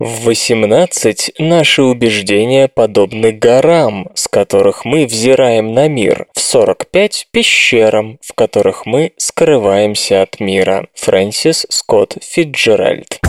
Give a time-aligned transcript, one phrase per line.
[0.00, 6.26] В 18 наши убеждения подобны горам, с которых мы взираем на мир.
[6.32, 10.86] В 45 пещерам, в которых мы скрываемся от мира.
[10.94, 13.20] Фрэнсис Скотт Фитджеральд.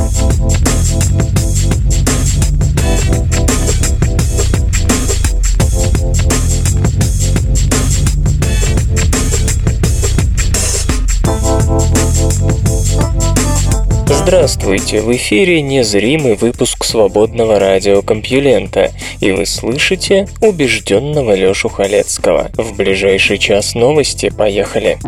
[14.23, 15.01] Здравствуйте!
[15.01, 22.51] В эфире незримый выпуск свободного радиокомпьюлента, и вы слышите убежденного Лёшу Халецкого.
[22.53, 24.29] В ближайший час новости.
[24.29, 24.99] Поехали!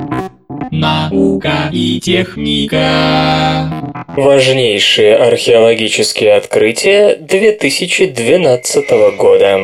[0.72, 3.94] Наука и техника.
[4.18, 9.60] Важнейшие археологические открытия 2012 года.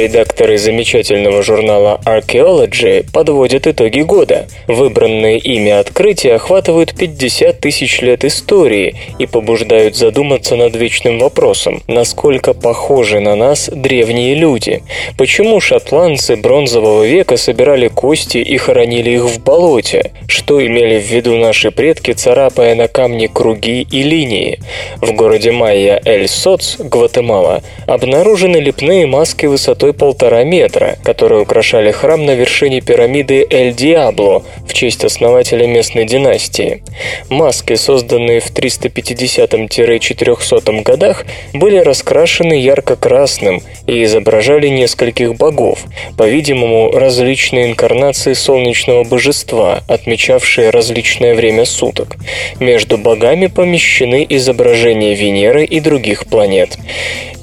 [0.00, 4.46] Редакторы замечательного журнала Archaeology подводят итоги года.
[4.66, 12.54] Выбранные ими открытия охватывают 50 тысяч лет истории и побуждают задуматься над вечным вопросом, насколько
[12.54, 14.82] похожи на нас древние люди.
[15.18, 20.12] Почему шотландцы бронзового века собирали кости и хоронили их в болоте?
[20.28, 24.60] Что имели в виду наши предки, царапая на камне круги и линии?
[25.02, 32.34] В городе Майя Эль-Соц, Гватемала, обнаружены лепные маски высотой полтора метра, которые украшали храм на
[32.34, 36.82] вершине пирамиды Эль-Диабло в честь основателя местной династии.
[37.28, 45.84] Маски, созданные в 350-400 годах, были раскрашены ярко-красным и изображали нескольких богов,
[46.16, 52.16] по-видимому, различные инкарнации солнечного божества, отмечавшие различное время суток.
[52.58, 56.76] Между богами помещены изображения Венеры и других планет.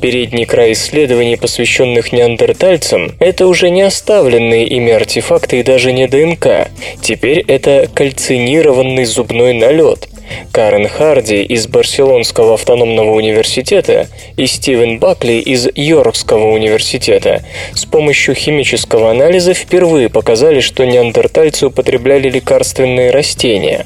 [0.01, 2.26] Передний край исследований, посвященных неандертальцам,
[3.19, 6.69] это уже не оставленные ими артефакты и даже не ДНК.
[7.01, 10.09] Теперь это кальцинированный зубной налет,
[10.51, 14.07] Карен Харди из Барселонского автономного университета
[14.37, 17.43] и Стивен Бакли из Йоркского университета
[17.73, 23.85] с помощью химического анализа впервые показали, что неандертальцы употребляли лекарственные растения.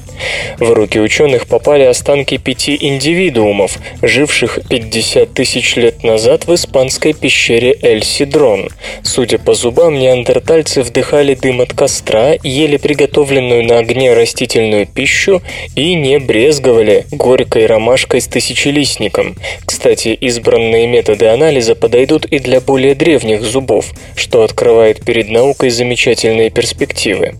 [0.58, 7.76] В руки ученых попали останки пяти индивидуумов, живших 50 тысяч лет назад в испанской пещере
[7.82, 8.68] Эль-Сидрон.
[9.02, 15.42] Судя по зубам, неандертальцы вдыхали дым от костра, ели приготовленную на огне растительную пищу
[15.74, 19.36] и не брезговали горькой ромашкой с тысячелистником.
[19.66, 26.48] Кстати, избранные методы анализа подойдут и для более древних зубов, что открывает перед наукой замечательные
[26.48, 27.34] перспективы.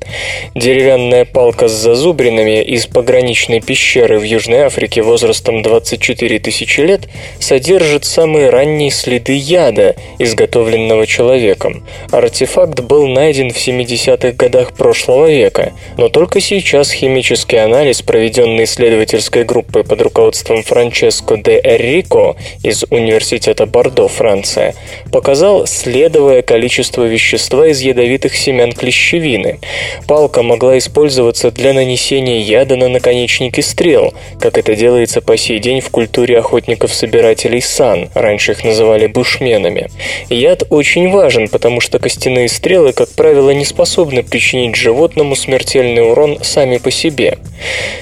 [0.54, 7.08] Деревянная палка с зазубринами из пограничной пещеры в Южной Африке возрастом 24 тысячи лет
[7.40, 11.82] содержит самые ранние следы яда, изготовленного человеком.
[12.10, 19.44] Артефакт был найден в 70-х годах прошлого века, но только сейчас химический анализ, проведенный исследовательской
[19.44, 22.34] группой под руководством Франческо де Эррико
[22.64, 24.74] из Университета Бордо, Франция,
[25.12, 29.60] показал следовое количество вещества из ядовитых семян клещевины.
[30.08, 35.80] Палка могла использоваться для нанесения яда на наконечники стрел, как это делается по сей день
[35.80, 39.90] в культуре охотников-собирателей сан, раньше их называли бушменами.
[40.28, 46.38] Яд очень важен, потому что костяные стрелы, как правило, не способны причинить животному смертельный урон
[46.42, 47.38] сами по себе.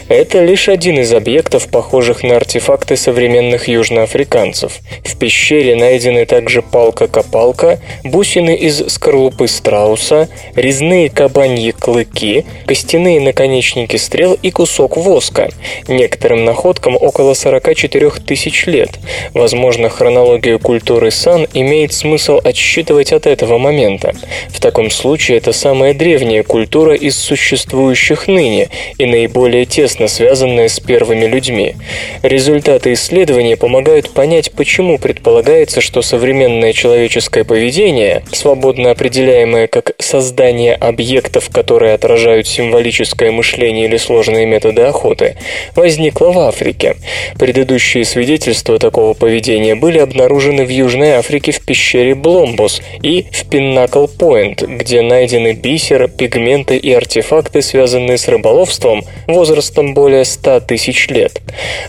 [0.08, 4.78] Это лишь один из объектов, похожих на артефакты современных южноафриканцев.
[5.04, 14.38] В пещере найдены также палка-копалка, бусины из скорлупы страуса, резные кабаньи клыки, костяные наконечники стрел
[14.40, 15.48] и кусок воска.
[15.88, 18.90] Некоторым находкам около 44 тысяч лет.
[19.34, 24.14] Возможно, хронологию культуры Сан имеет смысл отсчитывать от этого момента.
[24.48, 30.80] В таком случае это самая древняя культура из существующих ныне и наиболее тесно связанная с
[30.80, 31.76] первыми людьми.
[32.22, 41.50] Результаты исследования помогают понять, почему предполагается, что современное человеческое поведение, свободно определяемое как создание объектов,
[41.50, 45.36] которые отражают символическое мышление или сложные методы охоты,
[45.74, 46.96] возникло в Африке.
[47.38, 54.66] Предыдущие свидетельства такого поведения были обнаружены в Южной Африке в пещере Бломбус и в Пиннакл-Пойнт,
[54.66, 61.40] где найдены бисер, пигменты и артефакты, связанные с рыболовством возрастом более 100 100 тысяч лет.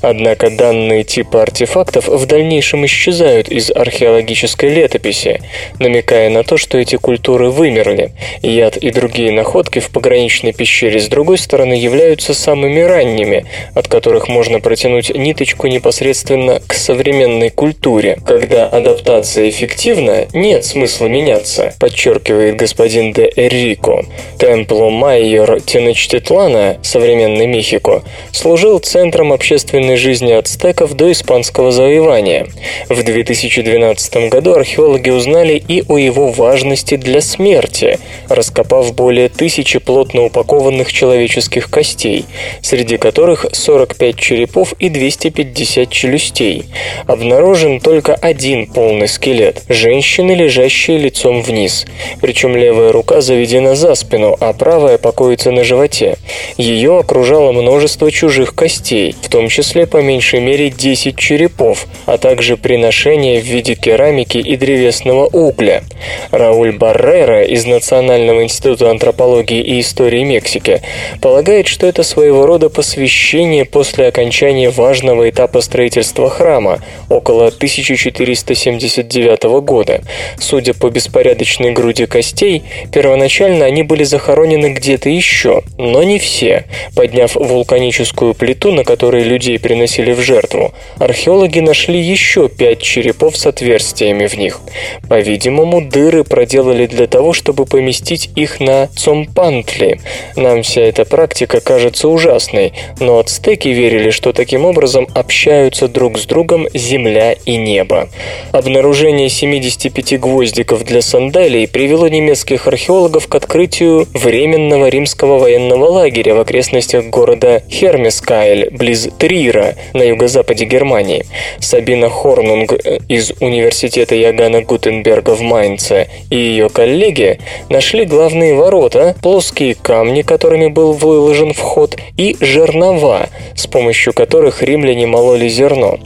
[0.01, 5.41] Однако данные типа артефактов в дальнейшем исчезают из археологической летописи,
[5.79, 8.11] намекая на то, что эти культуры вымерли.
[8.41, 14.27] Яд и другие находки в пограничной пещере с другой стороны являются самыми ранними, от которых
[14.27, 18.17] можно протянуть ниточку непосредственно к современной культуре.
[18.25, 24.05] Когда адаптация эффективна, нет смысла меняться, подчеркивает господин де Эррико.
[24.37, 28.03] Темпло Майор Теночтитлана, современный Мехико,
[28.41, 32.47] служил центром общественной жизни ацтеков до испанского завоевания.
[32.89, 37.99] В 2012 году археологи узнали и о его важности для смерти,
[38.29, 42.25] раскопав более тысячи плотно упакованных человеческих костей,
[42.63, 46.65] среди которых 45 черепов и 250 челюстей.
[47.05, 51.85] Обнаружен только один полный скелет– женщины, лежащие лицом вниз.
[52.21, 56.17] Причем левая рука заведена за спину, а правая покоится на животе.
[56.57, 62.55] Ее окружало множество чужих костей, в том числе по меньшей мере 10 черепов, а также
[62.55, 65.83] приношения в виде керамики и древесного угля.
[66.31, 70.81] Рауль Баррера из Национального института антропологии и истории Мексики
[71.19, 76.79] полагает, что это своего рода посвящение после окончания важного этапа строительства храма
[77.09, 80.01] около 1479 года.
[80.39, 82.63] Судя по беспорядочной груди костей,
[82.93, 86.65] первоначально они были захоронены где-то еще, но не все.
[86.95, 93.45] Подняв вулканическую плиту, на которой людей приносили в жертву, археологи нашли еще пять черепов с
[93.45, 94.61] отверстиями в них.
[95.09, 99.99] По-видимому, дыры проделали для того, чтобы поместить их на цомпантли.
[100.35, 106.25] Нам вся эта практика кажется ужасной, но ацтеки верили, что таким образом общаются друг с
[106.25, 108.09] другом земля и небо.
[108.51, 116.39] Обнаружение 75 гвоздиков для сандалий привело немецких археологов к открытию временного римского военного лагеря в
[116.39, 117.63] окрестностях города
[118.11, 121.25] Хермескайль, близ Трира, на юго-западе Германии.
[121.59, 122.73] Сабина Хорнунг
[123.07, 130.67] из университета Ягана Гутенберга в Майнце и ее коллеги нашли главные ворота, плоские камни, которыми
[130.67, 135.99] был выложен вход, и жернова, с помощью которых римляне мололи зерно.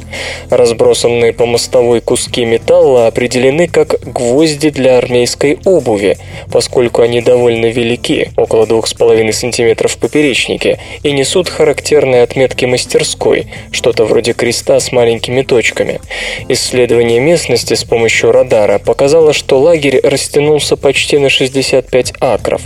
[0.50, 6.18] Разбросанные по мостовой куски металла определены как гвозди для армейской обуви,
[6.52, 11.50] поскольку они довольно велики, около 2,5 см поперечнике, и несут
[11.96, 16.02] характерные отметки мастерской, что-то вроде креста с маленькими точками.
[16.50, 22.62] Исследование местности с помощью радара показало, что лагерь растянулся почти на 65 акров.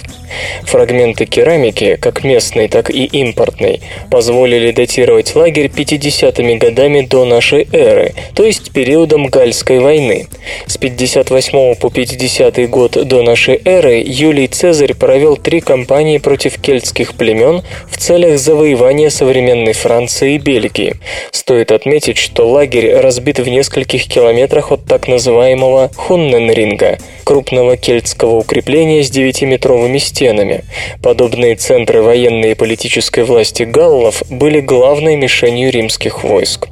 [0.64, 8.14] Фрагменты керамики, как местной, так и импортной, позволили датировать лагерь 50-ми годами до нашей эры,
[8.36, 10.28] то есть периодом Гальской войны.
[10.66, 17.14] С 58 по 50 год до нашей эры Юлий Цезарь провел три кампании против кельтских
[17.14, 20.96] племен в целях завоевания современной Франции и Бельгии.
[21.32, 29.04] Стоит отметить, что лагерь разбит в нескольких километрах от так называемого Хунненринга, крупного кельтского укрепления
[29.04, 30.64] с 9-метровыми стенами.
[31.04, 36.70] Подобные центры военной и политической власти галлов были главной мишенью римских войск.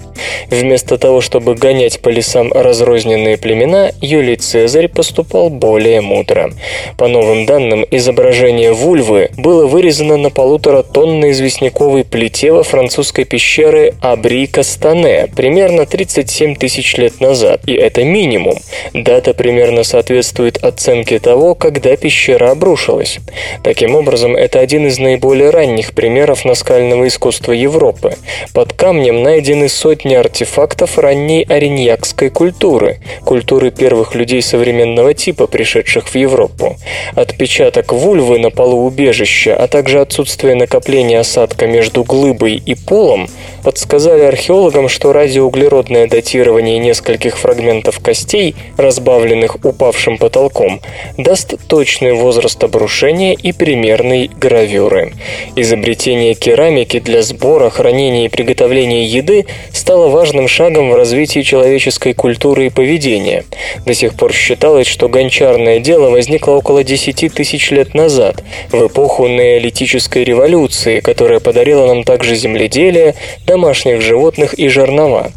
[0.49, 6.51] Вместо того, чтобы гонять по лесам разрозненные племена, Юлий Цезарь поступал более мудро.
[6.97, 13.93] По новым данным, изображение вульвы было вырезано на полутора тонной известняковой плите во французской пещере
[14.01, 18.55] Абри-Кастане примерно 37 тысяч лет назад, и это минимум.
[18.93, 23.19] Дата примерно соответствует оценке того, когда пещера обрушилась.
[23.63, 28.15] Таким образом, это один из наиболее ранних примеров наскального искусства Европы.
[28.53, 36.15] Под камнем найдены сотни артефактов ранней ариньякской культуры, культуры первых людей современного типа, пришедших в
[36.15, 36.77] Европу.
[37.15, 43.27] Отпечаток вульвы на полу убежища, а также отсутствие накопления осадка между глыбой и полом
[43.63, 50.79] подсказали археологам, что радиоуглеродное датирование нескольких фрагментов костей, разбавленных упавшим потолком,
[51.17, 55.13] даст точный возраст обрушения и примерной гравюры.
[55.55, 62.67] Изобретение керамики для сбора, хранения и приготовления еды стало важным шагом в развитии человеческой культуры
[62.67, 63.43] и поведения.
[63.85, 69.27] До сих пор считалось, что гончарное дело возникло около 10 тысяч лет назад, в эпоху
[69.27, 75.31] неолитической революции, которая подарила нам также земледелие, домашних животных и жернова.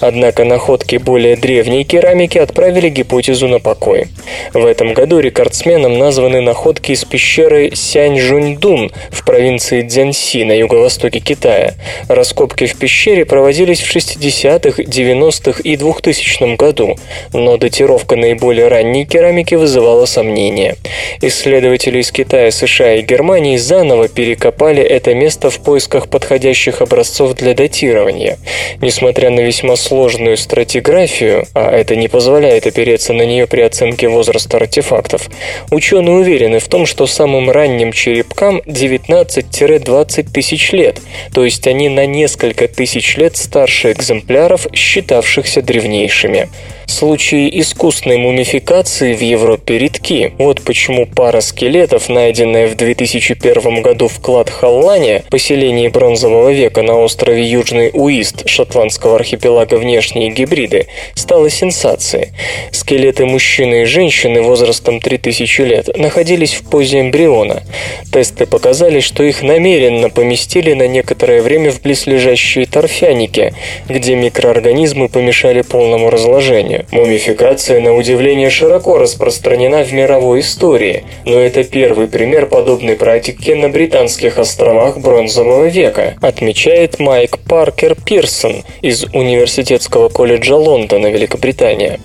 [0.00, 4.06] Однако находки более древней керамики отправили гипотезу на покой.
[4.52, 11.74] В этом году рекордсменом названы находки из пещеры Сяньжуньдун в провинции Цзянси на юго-востоке Китая.
[12.08, 16.96] Раскопки в пещере проводились в 60-х, 90-х и 2000 году,
[17.32, 20.76] но датировка наиболее ранней керамики вызывала сомнения.
[21.20, 27.54] Исследователи из Китая, США и Германии заново перекопали это место в поисках подходящих образцов для
[27.54, 28.38] датирования.
[28.80, 34.58] Несмотря на весьма сложную стратиграфию, а это не позволяет опереться на нее при оценке возраста
[34.58, 35.28] артефактов,
[35.70, 41.00] ученые уверены в том, что самым ранним черепкам 19-20 тысяч лет,
[41.32, 46.48] то есть они на несколько тысяч лет старше экземпляров, считавшихся древнейшими.
[46.86, 50.32] Случаи искусственной мумификации в Европе редки.
[50.38, 56.94] Вот почему пара скелетов, найденная в 2001 году в клад Халлане, поселении бронзового века на
[56.94, 62.28] острове Южный Уист шотландского архипелага внешние гибриды, стала сенсацией.
[62.70, 67.64] Скелеты мужчины и женщины возрастом 3000 лет находились в позе эмбриона.
[68.12, 73.54] Тесты показали, что их намеренно поместили на некоторое время в близлежащие торфяники,
[73.88, 76.86] где микроорганизмы помешали полному разложению.
[76.90, 83.68] Мумификация, на удивление, широко распространена в мировой истории, но это первый пример подобной практики на
[83.68, 92.00] Британских островах Бронзового века, отмечает Майк Паркер Пирсон из Университетского колледжа Лондона, Великобритания.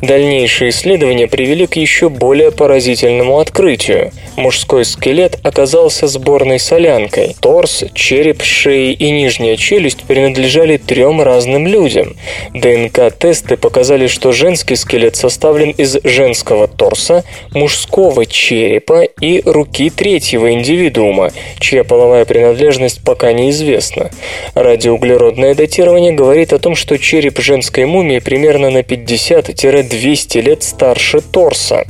[0.00, 4.12] Дальнейшие исследования привели к еще более поразительному открытию.
[4.36, 7.36] Мужской скелет оказался сборной солянкой.
[7.40, 12.16] Торс, череп, шея и нижняя челюсть принадлежали трем разным людям.
[12.54, 21.30] ДНК-тесты показали, что женский скелет составлен из женского торса, мужского черепа и руки третьего индивидуума,
[21.58, 24.10] чья половая принадлежность пока неизвестна.
[24.54, 31.84] Радиоуглеродное датирование говорит о том, что череп женской мумии примерно на 50-200 лет старше торса.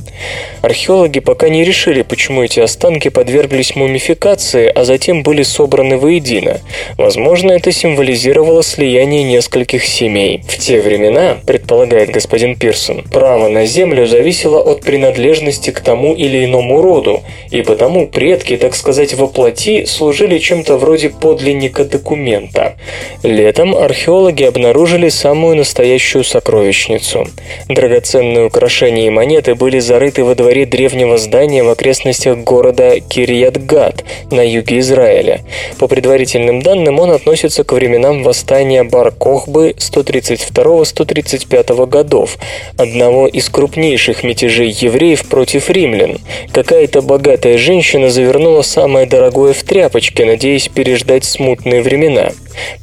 [0.61, 6.61] Археологи пока не решили, почему эти останки подверглись мумификации, а затем были собраны воедино.
[6.97, 10.41] Возможно, это символизировало слияние нескольких семей.
[10.47, 13.03] В те времена, предполагает господин Пирсон.
[13.11, 18.75] Право на землю зависело от принадлежности к тому или иному роду, и потому предки, так
[18.75, 22.75] сказать, воплоти служили чем-то вроде подлинника документа.
[23.21, 27.27] Летом археологи обнаружили самую настоящую сокровищницу.
[27.69, 34.41] Драгоценные украшения и монеты были зарыты во дворе древнего здания в окрестностях города Кирьят-Гат на
[34.41, 35.41] юге Израиля.
[35.77, 42.37] По предварительным данным, он относится к временам восстания Бар-Кохбы 132-135 года годов,
[42.77, 46.19] одного из крупнейших мятежей евреев против римлян.
[46.51, 52.31] Какая-то богатая женщина завернула самое дорогое в тряпочки, надеясь переждать смутные времена.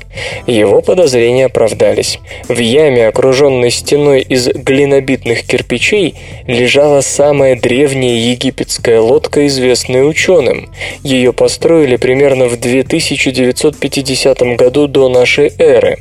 [0.46, 2.18] Его подозрения оправдались.
[2.48, 6.14] В яме, окруженной стеной из глинобитных кирпичей,
[6.46, 10.70] лежала самая древняя египетская лодка, известная ученым.
[11.02, 15.98] Ее построили примерно в 2950 году до нашей эры.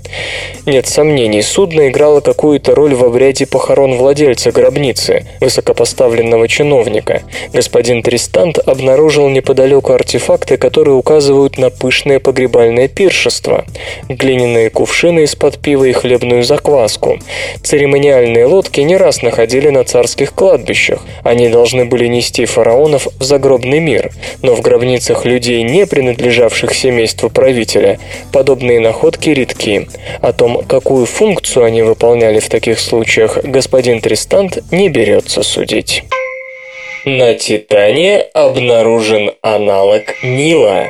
[0.65, 7.23] Нет сомнений, судно играло какую-то роль в обряде похорон владельца гробницы, высокопоставленного чиновника.
[7.53, 13.65] Господин Тристант обнаружил неподалеку артефакты, которые указывают на пышное погребальное пиршество.
[14.09, 17.19] Глиняные кувшины из-под пива и хлебную закваску.
[17.61, 21.05] Церемониальные лодки не раз находили на царских кладбищах.
[21.23, 27.29] Они должны были нести фараонов в загробный мир но в гробницах людей, не принадлежавших семейству
[27.29, 27.99] правителя,
[28.31, 29.87] подобные находки редки.
[30.21, 36.03] О том, какую функцию они выполняли в таких случаях, господин Тристант не берется судить.
[37.05, 40.87] На Титане обнаружен аналог Нила.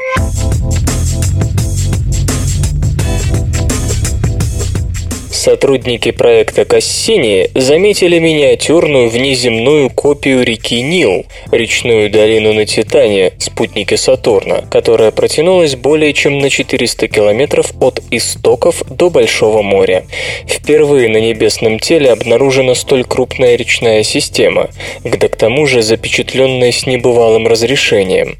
[5.43, 14.62] Сотрудники проекта Кассини заметили миниатюрную внеземную копию реки Нил, речную долину на Титане, спутнике Сатурна,
[14.71, 20.05] которая протянулась более чем на 400 километров от истоков до Большого моря.
[20.47, 24.69] Впервые на небесном теле обнаружена столь крупная речная система,
[25.03, 28.38] да к тому же запечатленная с небывалым разрешением.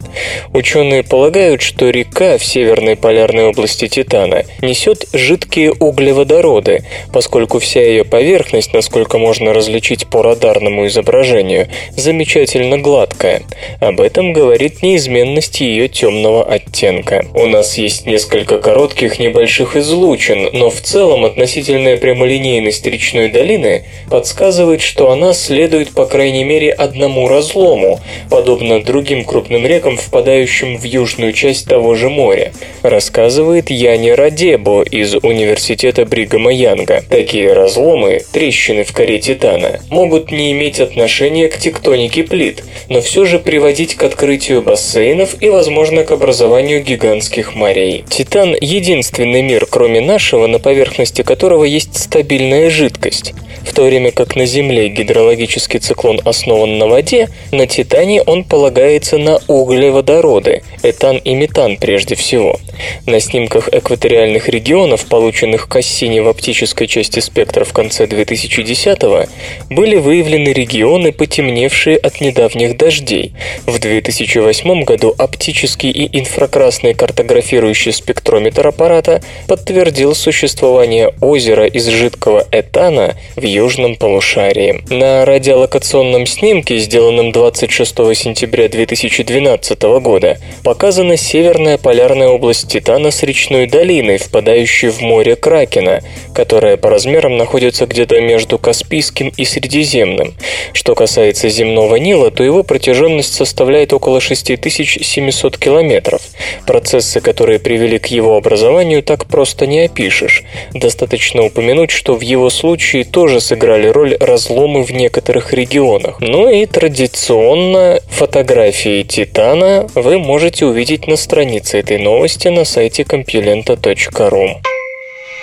[0.54, 8.04] Ученые полагают, что река в северной полярной области Титана несет жидкие углеводороды, поскольку вся ее
[8.04, 13.44] поверхность, насколько можно различить по радарному изображению, замечательно гладкая.
[13.80, 17.26] Об этом говорит неизменность ее темного оттенка.
[17.34, 24.82] У нас есть несколько коротких небольших излучин, но в целом относительная прямолинейность речной долины подсказывает,
[24.82, 31.34] что она следует по крайней мере одному разлому, подобно другим крупным рекам, впадающим в южную
[31.34, 36.83] часть того же моря, рассказывает Яни Радебо из Университета Бригама Янга.
[37.10, 43.26] Такие разломы, трещины в коре Титана, могут не иметь отношения к тектонике плит, но все
[43.26, 48.04] же приводить к открытию бассейнов и, возможно, к образованию гигантских морей.
[48.10, 53.34] Титан– единственный мир, кроме нашего, на поверхности которого есть стабильная жидкость.
[53.66, 59.18] В то время как на Земле гидрологический циклон основан на воде, на Титане он полагается
[59.18, 62.60] на углеводороды, этан и метан прежде всего.
[63.06, 66.28] На снимках экваториальных регионов, полученных Кассини в
[66.74, 69.26] оптической части спектра в конце 2010-го,
[69.70, 73.34] были выявлены регионы, потемневшие от недавних дождей.
[73.66, 83.16] В 2008 году оптический и инфракрасный картографирующий спектрометр аппарата подтвердил существование озера из жидкого этана
[83.36, 84.82] в южном полушарии.
[84.90, 93.68] На радиолокационном снимке, сделанном 26 сентября 2012 года, показана северная полярная область Титана с речной
[93.68, 96.02] долиной, впадающей в море Кракена,
[96.34, 100.34] которая по размерам находится где-то между Каспийским и Средиземным.
[100.74, 106.22] Что касается земного Нила, то его протяженность составляет около 6700 километров.
[106.66, 110.44] Процессы, которые привели к его образованию, так просто не опишешь.
[110.74, 116.18] Достаточно упомянуть, что в его случае тоже сыграли роль разломы в некоторых регионах.
[116.20, 124.83] Ну и традиционно фотографии Титана вы можете увидеть на странице этой новости на сайте compulenta.ru.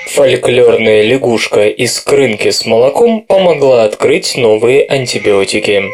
[0.08, 5.84] Фольклорная лягушка из крынки с молоком помогла открыть новые антибиотики.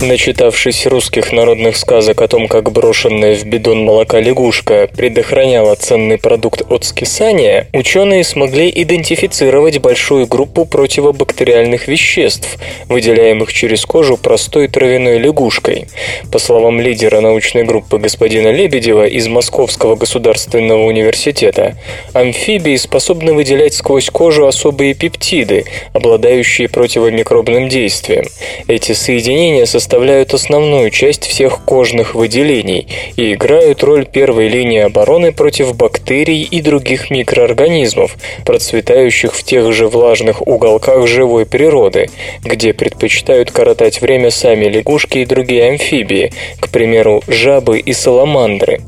[0.00, 6.62] Начитавшись русских народных сказок о том, как брошенная в бидон молока лягушка предохраняла ценный продукт
[6.70, 15.88] от скисания, ученые смогли идентифицировать большую группу противобактериальных веществ, выделяемых через кожу простой травяной лягушкой.
[16.30, 21.76] По словам лидера научной группы господина Лебедева из Московского государственного университета,
[22.12, 28.26] амфибии способны выделять сквозь кожу особые пептиды, обладающие противомикробным действием.
[28.68, 35.32] Эти соединения состоят составляют основную часть всех кожных выделений и играют роль первой линии обороны
[35.32, 42.10] против бактерий и других микроорганизмов, процветающих в тех же влажных уголках живой природы,
[42.44, 48.82] где предпочитают коротать время сами лягушки и другие амфибии, к примеру, жабы и саламандры.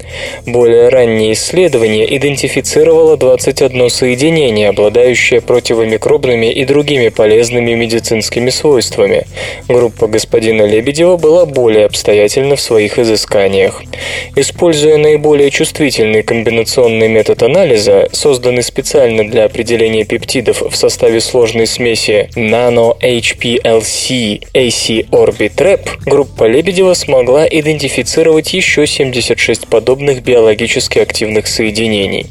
[0.45, 9.25] Более раннее исследование идентифицировало 21 соединение, обладающее противомикробными и другими полезными медицинскими свойствами.
[9.67, 13.81] Группа господина Лебедева Лебедева была более обстоятельна в своих изысканиях.
[14.35, 22.29] Используя наиболее чувствительный комбинационный метод анализа, созданный специально для определения пептидов в составе сложной смеси
[22.35, 22.89] Nano-HPLC
[24.53, 32.27] AC Orbitrap, группа Лебедева смогла идентифицировать еще 76 подобных биологически активных соединений.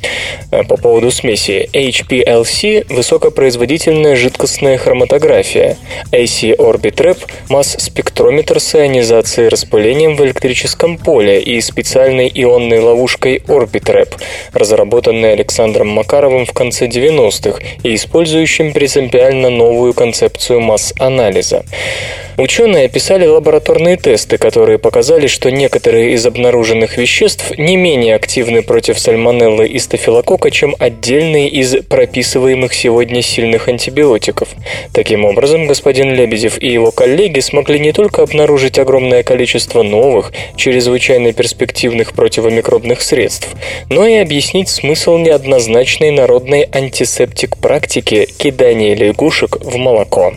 [0.51, 5.77] А по поводу смеси HPLC– высокопроизводительная жидкостная хроматография,
[6.11, 7.19] AC Orbitrap–
[7.49, 14.15] масс-спектрометр спектр с ионизацией распылением в электрическом поле и специальной ионной ловушкой Orbitrap,
[14.53, 21.63] разработанной Александром Макаровым в конце 90-х и использующим принципиально новую концепцию масс-анализа.
[22.37, 28.97] Ученые описали лабораторные тесты, которые показали, что некоторые из обнаруженных веществ не менее активны против
[28.97, 34.47] сальмонеллы и стафилококка, чем отдельные из прописываемых сегодня сильных антибиотиков.
[34.93, 38.38] Таким образом, господин Лебедев и его коллеги смогли не только обнаружить
[38.79, 43.49] огромное количество новых, чрезвычайно перспективных противомикробных средств,
[43.89, 50.33] но и объяснить смысл неоднозначной народной антисептик практики кидания лягушек в молоко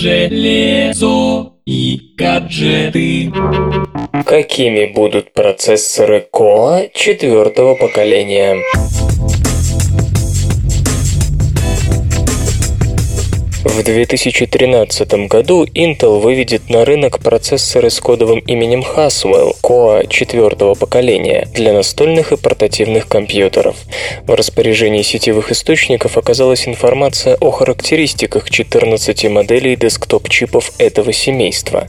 [0.00, 3.30] железо и гаджеты.
[4.24, 8.56] Какими будут процессоры Core четвертого поколения?
[13.62, 21.46] В 2013 году Intel выведет на рынок процессоры с кодовым именем Haswell Core четвертого поколения
[21.52, 23.76] для настольных и портативных компьютеров.
[24.26, 31.86] В распоряжении сетевых источников оказалась информация о характеристиках 14 моделей десктоп-чипов этого семейства.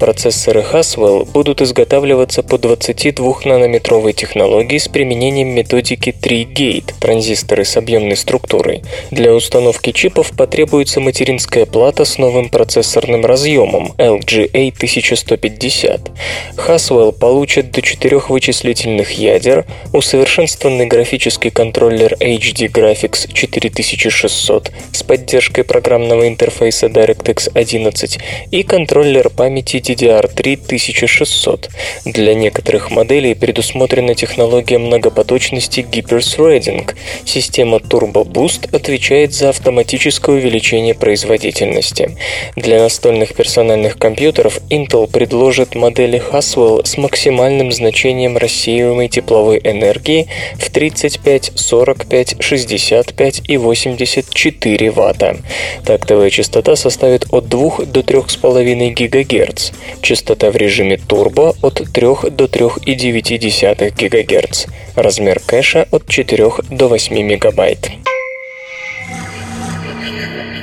[0.00, 8.82] Процессоры Haswell будут изготавливаться по 22-нанометровой технологии с применением методики 3-gate– транзисторы с объемной структурой.
[9.12, 16.10] Для установки чипов потребуется материнская плата с новым процессорным разъемом LGA 1150.
[16.56, 26.26] Haswell получит до четырех вычислительных ядер, усовершенствованный графический контроллер HD Graphics 4600 с поддержкой программного
[26.28, 28.18] интерфейса DirectX 11
[28.50, 31.68] и контроллер памяти DDR3 1600.
[32.06, 36.94] Для некоторых моделей предусмотрена технология многопоточности Hyper-Threading.
[37.26, 42.16] Система Turbo Boost отвечает за автоматическое увеличение производительности.
[42.54, 50.70] Для настольных персональных компьютеров Intel предложит модели Haswell с максимальным значением рассеиваемой тепловой энергии в
[50.70, 55.38] 35, 45, 65 и 84 Ватта.
[55.84, 59.72] Тактовая частота составит от 2 до 3,5 ГГц.
[60.02, 64.66] Частота в режиме турбо от 3 до 3,9 ГГц.
[64.94, 67.90] Размер кэша от 4 до 8 мегабайт.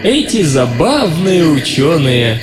[0.04, 2.40] Эти забавные ученые.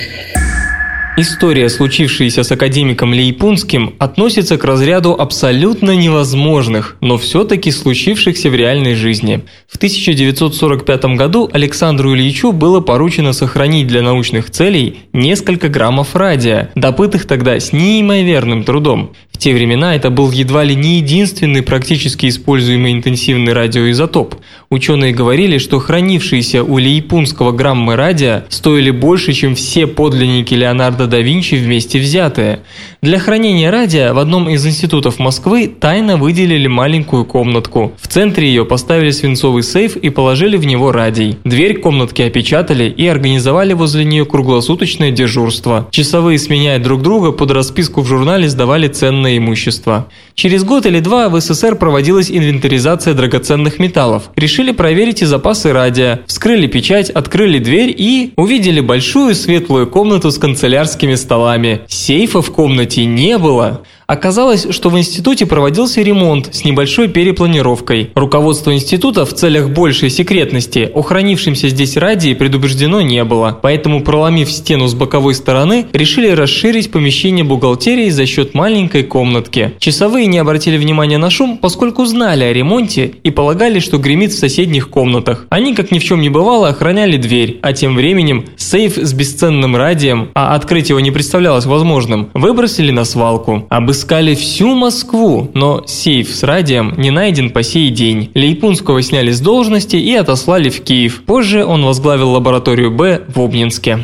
[1.19, 8.93] История, случившаяся с академиком Лейпунским, относится к разряду абсолютно невозможных, но все-таки случившихся в реальной
[8.93, 9.43] жизни.
[9.67, 17.25] В 1945 году Александру Ильичу было поручено сохранить для научных целей несколько граммов радия, добытых
[17.25, 19.13] тогда с неимоверным трудом.
[19.37, 24.33] В те времена это был едва ли не единственный практически используемый интенсивный радиоизотоп.
[24.71, 31.19] Ученые говорили, что хранившиеся у Лейпунского граммы радия стоили больше, чем все подлинники Леонардо да
[31.19, 32.61] Винчи вместе взятые.
[33.03, 37.93] Для хранения радия в одном из институтов Москвы тайно выделили маленькую комнатку.
[38.01, 41.37] В центре ее поставили свинцовый сейф и положили в него радий.
[41.43, 45.87] Дверь комнатки опечатали и организовали возле нее круглосуточное дежурство.
[45.91, 48.87] Часовые, сменяя друг друга, под расписку в журнале сдавали
[49.27, 50.07] ценное имущество.
[50.35, 54.29] Через год или два в СССР проводилась инвентаризация драгоценных металлов.
[54.35, 56.21] Решили проверить и запасы радия.
[56.27, 61.81] Вскрыли печать, открыли дверь и увидели большую светлую комнату с канцелярскими столами.
[61.87, 63.81] Сейфа в комнате не было.
[64.07, 68.11] Оказалось, что в институте проводился ремонт с небольшой перепланировкой.
[68.15, 74.49] Руководство института в целях большей секретности о хранившемся здесь радии предупреждено не было, поэтому, проломив
[74.49, 79.73] стену с боковой стороны, решили расширить помещение бухгалтерии за счет маленькой комнатки.
[79.77, 84.39] Часовые не обратили внимания на шум, поскольку знали о ремонте и полагали, что гремит в
[84.39, 85.47] соседних комнатах.
[85.49, 89.75] Они, как ни в чем не бывало, охраняли дверь, а тем временем сейф с бесценным
[89.75, 93.67] радием, а открыть его не представлялось возможным, выбросили на свалку.
[93.97, 98.29] Обыскали всю Москву, но сейф с радием не найден по сей день.
[98.35, 101.23] Лейпунского сняли с должности и отослали в Киев.
[101.25, 104.01] Позже он возглавил лабораторию Б в Обнинске.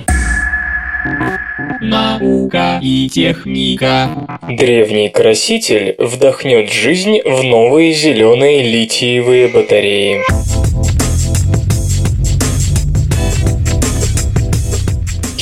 [1.79, 4.09] Наука и техника.
[4.49, 10.23] Древний краситель вдохнет жизнь в новые зеленые литиевые батареи.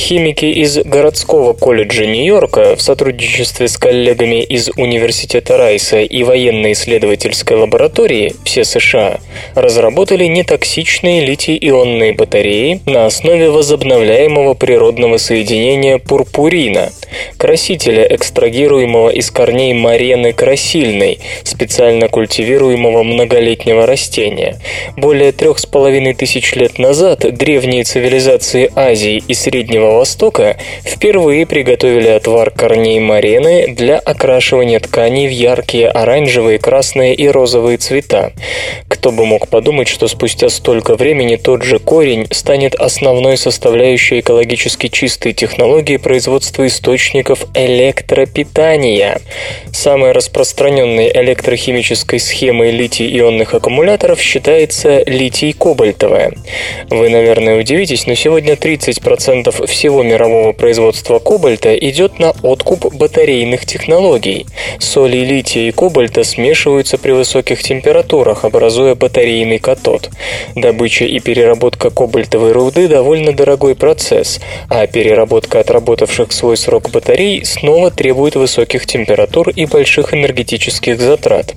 [0.02, 8.34] Химики из городского колледжа Нью-Йорка в сотрудничестве с коллегами из Университета Райса и военно-исследовательской лаборатории
[8.44, 9.20] все США
[9.54, 16.90] разработали нетоксичные литий-ионные батареи на основе возобновляемого природного соединения пурпурина,
[17.36, 24.58] красителя, экстрагируемого из корней марены красильной, специально культивируемого многолетнего растения.
[24.96, 32.08] Более трех с половиной тысяч лет назад древние цивилизации Азии и Среднего Востока впервые приготовили
[32.08, 38.32] отвар корней марены для окрашивания тканей в яркие оранжевые, красные и розовые цвета.
[38.88, 44.88] Кто бы мог подумать, что спустя столько времени тот же корень станет основной составляющей экологически
[44.88, 47.01] чистой технологии производства источников
[47.54, 49.20] электропитания.
[49.72, 56.32] Самой распространенной электрохимической схемой литий-ионных аккумуляторов считается литий-кобальтовая.
[56.90, 64.46] Вы, наверное, удивитесь, но сегодня 30% всего мирового производства кобальта идет на откуп батарейных технологий.
[64.78, 70.10] Соли лития и кобальта смешиваются при высоких температурах, образуя батарейный катод.
[70.54, 77.90] Добыча и переработка кобальтовой руды довольно дорогой процесс, а переработка отработавших свой срок батарей снова
[77.90, 81.54] требует высоких температур и больших энергетических затрат.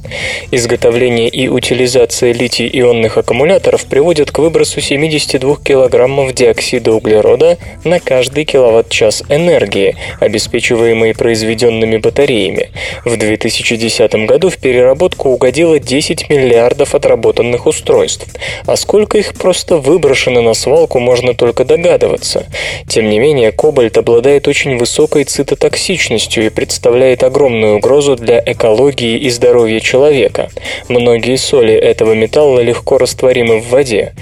[0.51, 9.23] Изготовление и утилизация литий-ионных аккумуляторов приводят к выбросу 72 кг диоксида углерода на каждый киловатт-час
[9.29, 12.71] энергии, обеспечиваемой произведенными батареями.
[13.03, 18.27] В 2010 году в переработку угодило 10 миллиардов отработанных устройств.
[18.65, 22.45] А сколько их просто выброшено на свалку, можно только догадываться.
[22.87, 29.29] Тем не менее, кобальт обладает очень высокой цитотоксичностью и представляет огромную угрозу для экологии и
[29.29, 30.49] здоровья человека.
[30.87, 34.13] Многие соли этого металла легко растворимы в воде.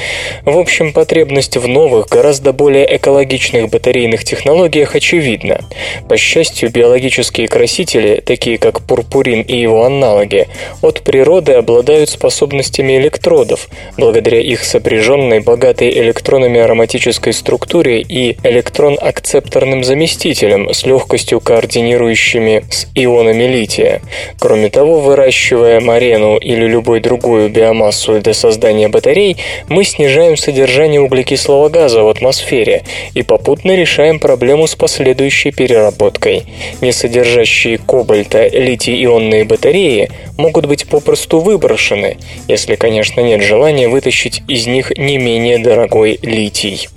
[0.45, 5.61] В общем, потребность в новых, гораздо более экологичных батарейных технологиях очевидна.
[6.09, 10.47] По счастью, биологические красители, такие как пурпурин и его аналоги,
[10.81, 20.73] от природы обладают способностями электродов, благодаря их сопряженной, богатой электронами ароматической структуре и электрон-акцепторным заместителям
[20.73, 24.02] с легкостью координирующими с ионами лития.
[24.39, 29.38] Кроме того, выращивая марену или любой другую биомассу для создания батарей,
[29.69, 36.43] мы снижаем содержание углекислого газа в атмосфере и попутно решаем проблему с последующей переработкой.
[36.82, 42.17] Не содержащие кобальта литий-ионные батареи могут быть попросту выброшены,
[42.48, 46.88] если, конечно, нет желания вытащить из них не менее дорогой литий.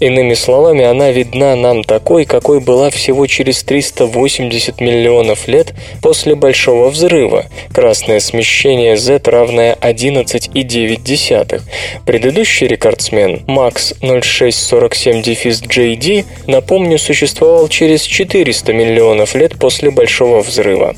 [0.00, 6.90] Иными словами, она видна нам такой, какой была всего через 380 миллионов лет после Большого
[6.90, 7.46] Взрыва.
[7.72, 11.60] Красное смещение Z равное 11,9.
[12.06, 20.94] Предыдущий рекордсмен, Макс 0647-JD, напомню, существовал через 400 миллионов лет после Большого Взрыва.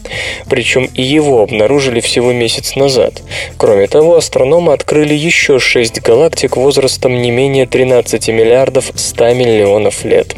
[0.48, 3.22] Причем и его обнаружили всего месяц назад.
[3.59, 10.35] Кроме того, астрономы открыли еще шесть галактик возрастом не менее 13 миллиардов 100 миллионов лет.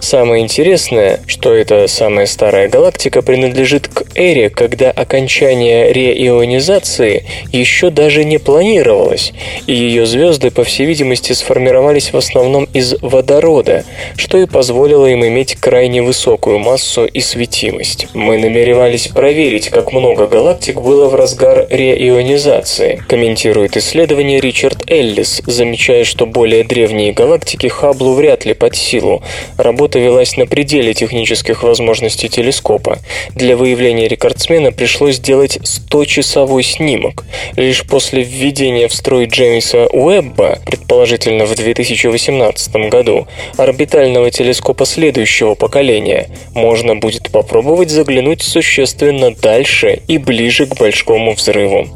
[0.00, 8.24] Самое интересное, что эта самая старая галактика принадлежит к эре, когда окончание реионизации еще даже
[8.24, 9.32] не планировалось,
[9.66, 13.84] и ее звезды, по всей видимости, сформировались в основном из водорода,
[14.16, 18.08] что и позволило им иметь крайне высокую массу и светимость.
[18.12, 26.04] Мы намеревались проверить, как много галактик было в разгар реионизации, комментирует исследование Ричард Эллис, замечая,
[26.04, 29.22] что более древние галактики Хаблу вряд ли под силу.
[29.56, 32.98] Работа велась на пределе технических возможностей телескопа.
[33.34, 37.24] Для выявления рекордсмена пришлось сделать 100-часовой снимок.
[37.56, 43.26] Лишь после введения в строй Джеймса Уэбба, предположительно в 2018 году,
[43.56, 51.88] орбитального телескопа следующего поколения, можно будет попробовать заглянуть существенно дальше и ближе к Большому взрыву.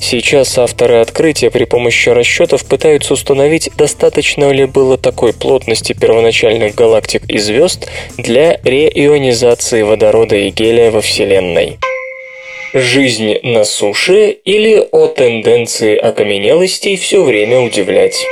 [0.00, 6.93] Сейчас авторы открытия при помощи расчетов пытаются установить, достаточно ли было такой плотности первоначальных галактик
[7.28, 11.78] из звезд для реионизации водорода и гелия во Вселенной.
[12.72, 18.26] Жизнь на суше или о тенденции окаменелостей все время удивлять.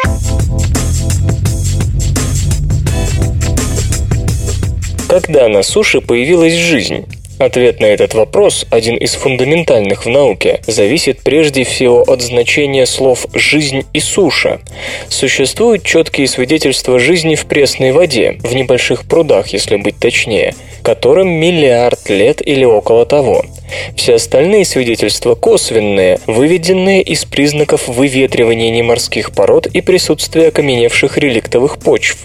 [5.09, 7.07] Когда на суше появилась жизнь?
[7.43, 13.27] Ответ на этот вопрос, один из фундаментальных в науке, зависит прежде всего от значения слов
[13.35, 14.61] «жизнь» и «суша».
[15.09, 22.09] Существуют четкие свидетельства жизни в пресной воде, в небольших прудах, если быть точнее, которым миллиард
[22.09, 23.43] лет или около того.
[23.97, 32.19] Все остальные свидетельства косвенные, выведенные из признаков выветривания неморских пород и присутствия окаменевших реликтовых почв.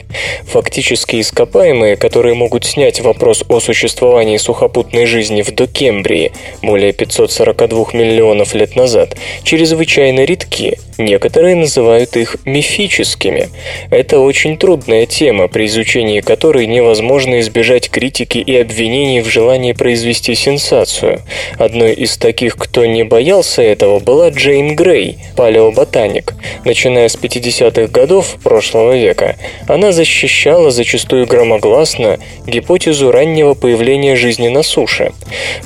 [0.45, 8.54] Фактически ископаемые, которые могут снять вопрос о существовании сухопутной жизни в Докембрии более 542 миллионов
[8.54, 10.78] лет назад, чрезвычайно редки.
[10.98, 13.50] Некоторые называют их мифическими.
[13.91, 20.34] Это очень трудная тема, при изучении которой невозможно избежать критики и обвинений в желании произвести
[20.34, 21.22] сенсацию.
[21.60, 26.34] Одной из таких, кто не боялся этого, была Джейн Грей, палеоботаник.
[26.65, 29.36] Начиная с 50-х годов прошлого века,
[29.67, 34.97] она защищала зачастую громогласно гипотезу раннего появления жизни на суше.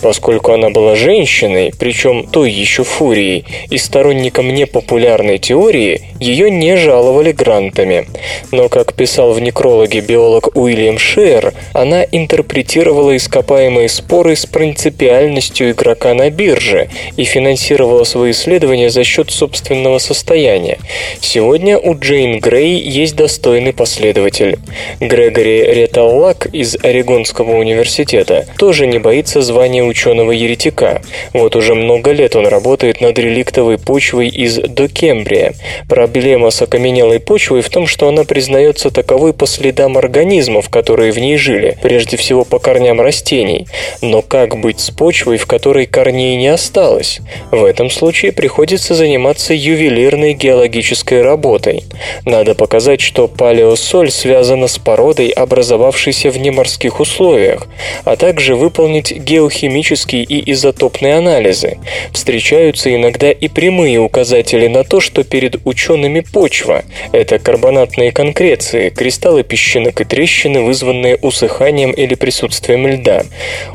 [0.02, 7.32] Поскольку она была женщиной, причем той еще фурией, и сторонником непопулярной теории, ее не жаловали
[7.32, 8.08] грантами.
[8.52, 16.13] Но, как писал в некрологе биолог Уильям Шер, она интерпретировала ископаемые споры с принципиальностью игрока
[16.13, 20.78] на бирже и финансировала свои исследования за счет собственного состояния.
[21.22, 24.58] Сегодня у Джейн Грей есть достойный последователь.
[25.00, 31.01] Грегори Реталлак из Орегонского университета тоже не боится звания ученого-еретика.
[31.34, 35.53] Вот уже много лет он работает над реликтовой почвой из Докембрия.
[35.88, 41.19] Проблема с окаменелой почвой в том, что она признается таковой по следам организмов, которые в
[41.19, 43.67] ней жили, прежде всего по корням растений.
[44.01, 47.19] Но как быть с почвой, в которой корней не осталось.
[47.51, 51.84] В этом случае приходится заниматься ювелирной геологической работой.
[52.25, 57.67] Надо показать, что палеосоль связана с породой, образовавшейся в неморских условиях,
[58.03, 61.77] а также выполнить геохимические и изотопные анализы.
[62.11, 69.43] Встречаются иногда и прямые указатели на то, что перед учеными почва– это карбонатные конкреции, кристаллы
[69.43, 73.23] песчинок и трещины, вызванные усыханием или присутствием льда.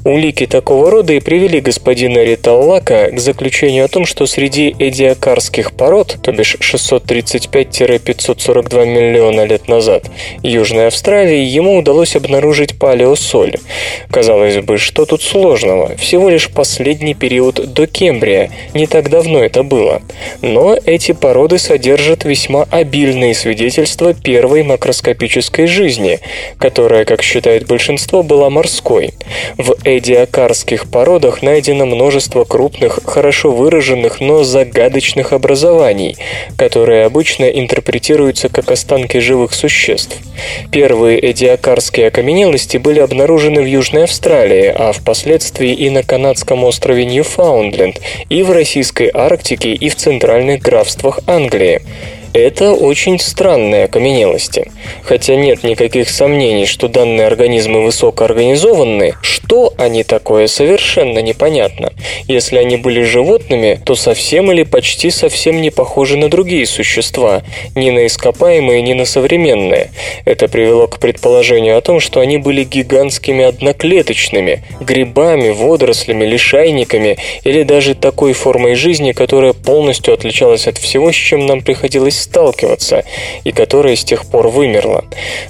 [0.05, 6.17] Улики такого рода и привели господина Риталлака к заключению о том, что среди эдиакарских пород,
[6.23, 10.11] то бишь 635-542 миллиона лет назад,
[10.43, 13.57] Южной Австралии, ему удалось обнаружить палеосоль.
[14.11, 15.97] Казалось бы, что тут сложного?
[15.97, 20.03] Всего лишь последний период до Кембрия, не так давно это было.
[20.41, 26.21] Но эти породы содержат весьма обильные свидетельства первой макроскопической жизни,
[26.59, 29.15] которая, как считает большинство, была морской.
[29.59, 36.15] В эдиакарских породах на найдено множество крупных, хорошо выраженных, но загадочных образований,
[36.59, 40.19] которые обычно интерпретируются как останки живых существ.
[40.71, 48.01] Первые эдиакарские окаменелости были обнаружены в Южной Австралии, а впоследствии и на канадском острове Ньюфаундленд,
[48.29, 51.83] и в российской Арктике, и в центральных графствах Англии.
[52.37, 54.71] Это очень странные окаменелости.
[55.05, 61.95] Хотя нет никаких сомнений, что данные организмы высокоорганизованные, что они такое, совершенно непонятно.
[62.29, 67.43] Если они были животными, то совсем или почти совсем не похожи на другие существа,
[67.75, 69.91] ни на ископаемые, ни на современные.
[70.27, 77.63] Это привело к предположению о том, что они были гигантскими одноклеточными, грибами, водорослями, лишайниками или
[77.63, 83.05] даже такой формой жизни, которая полностью отличалась от всего, с чем нам приходилось сталкиваться,
[83.45, 85.05] и которая с тех пор вымерла.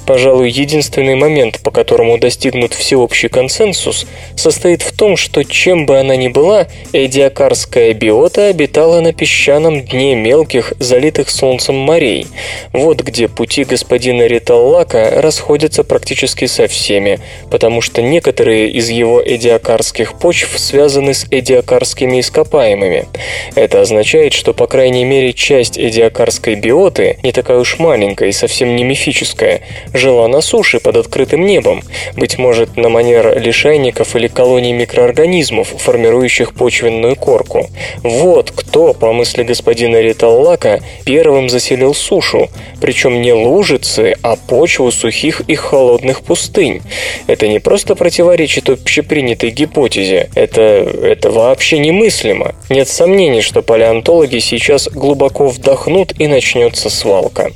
[0.06, 6.16] Пожалуй, единственный момент, по которому достигнут всеобщий консенсус, состоит в том, что чем бы она
[6.16, 12.26] ни была, эдиакарская биота обитала на песчаном дне мелких, залитых солнцем морей.
[12.72, 20.18] Вот где пути господина Риталлака расходятся практически со всеми, потому что некоторые из его эдиакарских
[20.18, 23.06] почв связаны с эдиакарскими ископаемыми.
[23.54, 28.74] Это означает, что по крайней мере часть эдиакарской биоты, не такая уж маленькая и совсем
[28.74, 29.60] не мифическая,
[29.94, 31.82] жила на суше под открытым небом,
[32.16, 37.70] быть может, на манер лишайников или колоний микроорганизмов, формирующих почвенную корку.
[38.02, 42.48] Вот кто, по мысли господина Риталлака, первым заселил сушу,
[42.80, 46.82] причем не лужицы, а почву сухих и холодных пустынь.
[47.28, 52.56] Это не просто противоречит общепринятой гипотезе, это, это вообще немыслимо.
[52.70, 57.50] Нет сомнений, что палеонтологи сейчас глубоко вдохнут и начнут начнется свалка.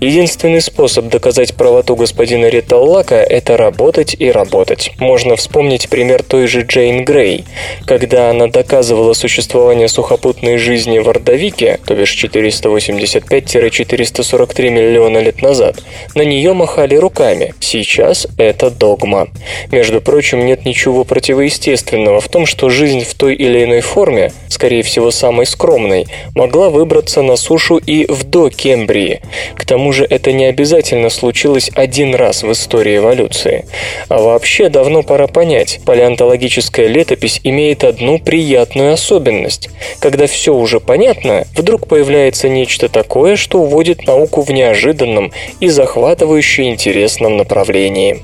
[0.00, 4.92] Единственный способ доказать правоту господина Риталлака– это работать и работать.
[4.98, 7.44] Можно вспомнить пример той же Джейн Грей.
[7.84, 15.82] Когда она доказывала существование сухопутной жизни в Ордовике, то бишь 485-443 миллиона лет назад,
[16.14, 17.54] на нее махали руками.
[17.58, 19.26] Сейчас это догма.
[19.72, 24.84] Между прочим, нет ничего противоестественного в том, что жизнь в той или иной форме, скорее
[24.84, 26.06] всего самой скромной,
[26.36, 29.20] могла выбраться на сушу и в докембрии.
[29.54, 33.66] К тому же это не обязательно случилось один раз в истории эволюции.
[34.08, 39.70] А вообще давно пора понять, палеонтологическая летопись имеет одну приятную особенность.
[40.00, 46.70] Когда все уже понятно, вдруг появляется нечто такое, что уводит науку в неожиданном и захватывающе
[46.70, 48.22] интересном направлении.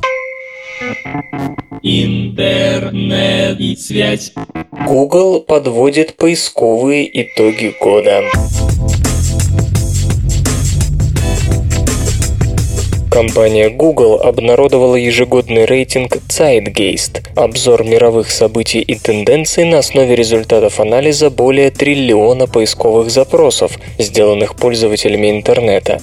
[1.83, 4.33] Интернет и связь.
[4.87, 8.23] Google подводит поисковые итоги года.
[13.19, 21.29] Компания Google обнародовала ежегодный рейтинг Zeitgeist– обзор мировых событий и тенденций на основе результатов анализа
[21.29, 26.01] более триллиона поисковых запросов, сделанных пользователями интернета.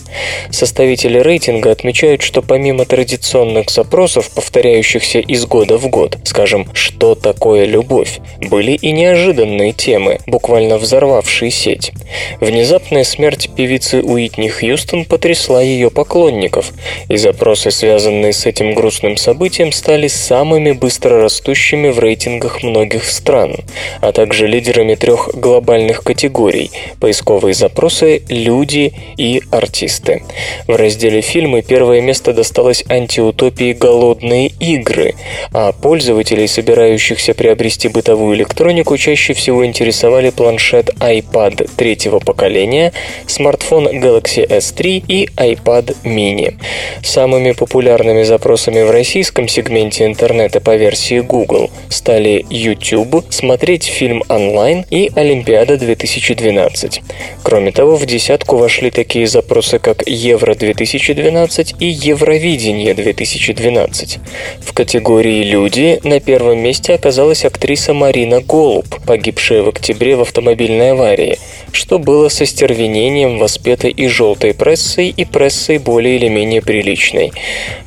[0.51, 7.63] Составители рейтинга отмечают, что помимо традиционных запросов, повторяющихся из года в год, скажем, «Что такое
[7.63, 11.93] любовь?», были и неожиданные темы, буквально взорвавшие сеть.
[12.41, 16.73] Внезапная смерть певицы Уитни Хьюстон потрясла ее поклонников–
[17.09, 23.55] и запросы, связанные с этим грустным событием, стали самыми быстрорастущими в рейтингах многих стран,
[24.01, 30.23] а также лидерами трех глобальных категорий– поисковые запросы, люди и артисты.
[30.67, 35.15] В разделе «Фильмы» первое место досталось антиутопии «Голодные игры»,
[35.53, 42.93] а пользователей, собирающихся приобрести бытовую электронику, чаще всего интересовали планшет iPad третьего поколения,
[43.27, 46.55] смартфон Galaxy S3 и iPad mini.
[47.03, 54.85] Самыми популярными запросами в российском сегменте интернета по версии Google стали YouTube, смотреть фильм онлайн
[54.89, 57.01] и Олимпиада 2012.
[57.43, 64.19] Кроме того, в десятку вошли такие запросы, как Евро-2012 и Евровидение 2012.
[64.61, 70.91] В категории «Люди» на первом месте оказалась актриса Марина Голуб, погибшая в октябре в автомобильной
[70.91, 71.37] аварии,
[71.71, 77.31] что было со стервенением воспетой и желтой прессой, и прессой более или менее приличной.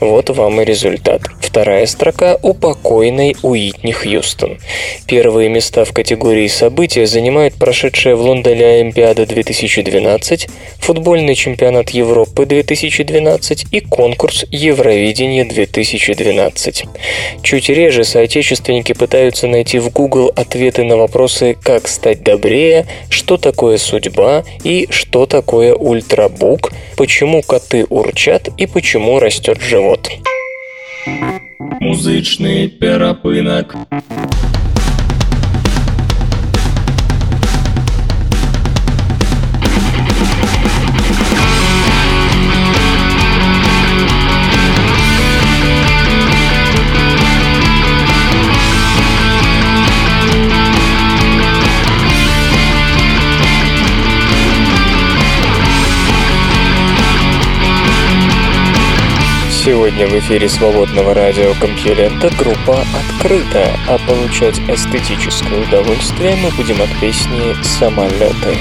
[0.00, 1.20] Вот вам и результат.
[1.40, 4.58] Вторая строка у покойной Уитни Хьюстон.
[5.06, 13.66] Первые места в категории события занимают прошедшая в Лондоне Олимпиада 2012, футбольный чемпионат Европы 2012
[13.72, 16.84] и конкурс Евровидения 2012.
[17.42, 23.76] Чуть реже соотечественники пытаются найти в Google ответы на вопросы «Как стать добрее?», «Что такое
[23.76, 28.77] судьба?» и «Что такое ультрабук?», «Почему коты урчат?» и «Почему
[29.20, 30.08] растет живот?».
[31.80, 33.76] Музычный перапынак.
[59.98, 67.56] Сегодня в эфире свободного радиокомпьюлента группа «Открыта», а получать эстетическое удовольствие мы будем от песни
[67.64, 68.56] «Самолеты».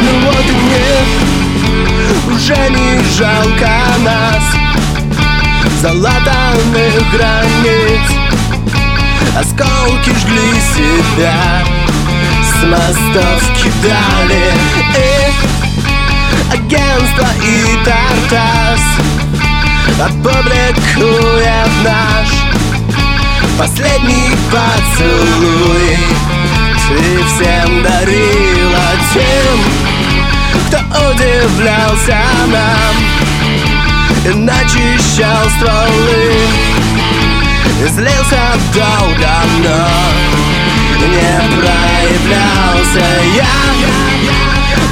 [0.00, 3.68] Ну вот и мне уже не жалко
[4.02, 4.42] нас
[5.82, 8.00] Залатанных границ.
[9.36, 11.36] Осколки жгли себя
[12.42, 14.52] С мостов кидали
[14.96, 18.80] И агентство и Тартас
[20.00, 22.28] Опубликует наш
[23.58, 25.98] Последний поцелуй.
[26.88, 29.58] Ты всем дарила тем
[30.68, 30.78] Кто
[31.10, 32.94] удивлялся нам
[34.24, 36.32] И начищал стволы.
[37.82, 39.32] И злился долго,
[39.62, 39.88] но
[41.06, 43.58] Не проявлялся я.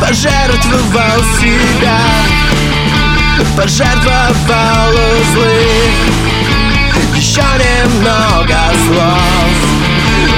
[0.00, 1.98] Пожертвовал себя
[3.36, 5.60] Пожертвовал узлы
[7.14, 9.52] Еще немного слов.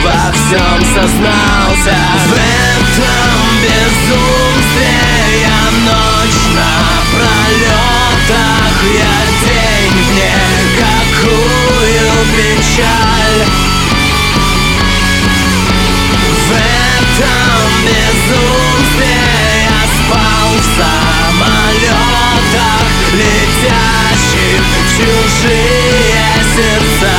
[0.03, 1.97] Во всем сознался.
[2.27, 4.91] В этом безумстве
[5.43, 6.73] Я ночь на
[7.15, 13.43] пролетах Я день в ней Какую печаль.
[16.47, 19.19] В этом безумстве
[19.67, 22.18] Я спал в самолете
[23.15, 24.63] летящих
[24.97, 27.15] чужие сердца.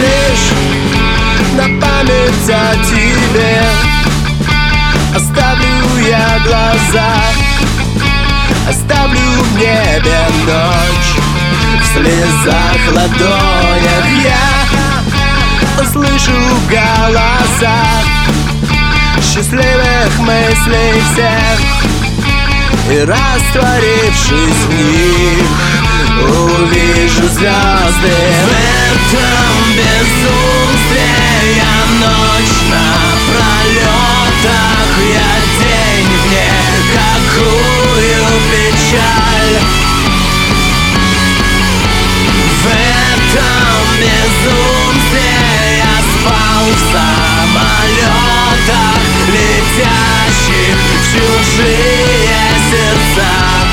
[0.00, 0.50] Лишь
[1.56, 3.62] на память о тебе
[5.14, 7.12] Оставлю я глаза.
[8.68, 11.12] Оставлю в небе ночь
[11.80, 16.32] В слезах ладонях я Слышу
[16.70, 17.76] голоса
[19.20, 22.13] Счастливых мыслей всех.
[22.90, 25.48] И растворившись в них
[26.20, 28.14] Увижу звезды
[28.44, 28.50] В
[28.92, 31.08] этом безумстве.
[31.56, 33.80] Я ночь напролетах
[35.00, 36.52] Я день вне
[36.92, 39.56] какую печаль.
[42.60, 45.32] В этом безумстве
[45.78, 48.24] я спал в самолетах
[49.32, 53.63] Летящих в чужие сердца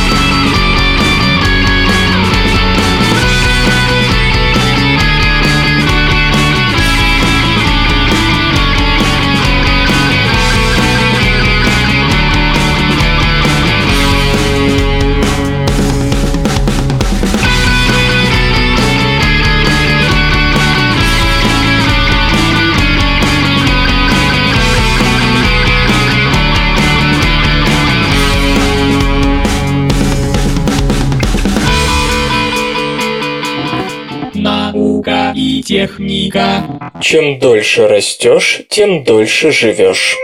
[35.72, 36.92] техника.
[37.00, 40.18] Чем дольше растешь, тем дольше живешь.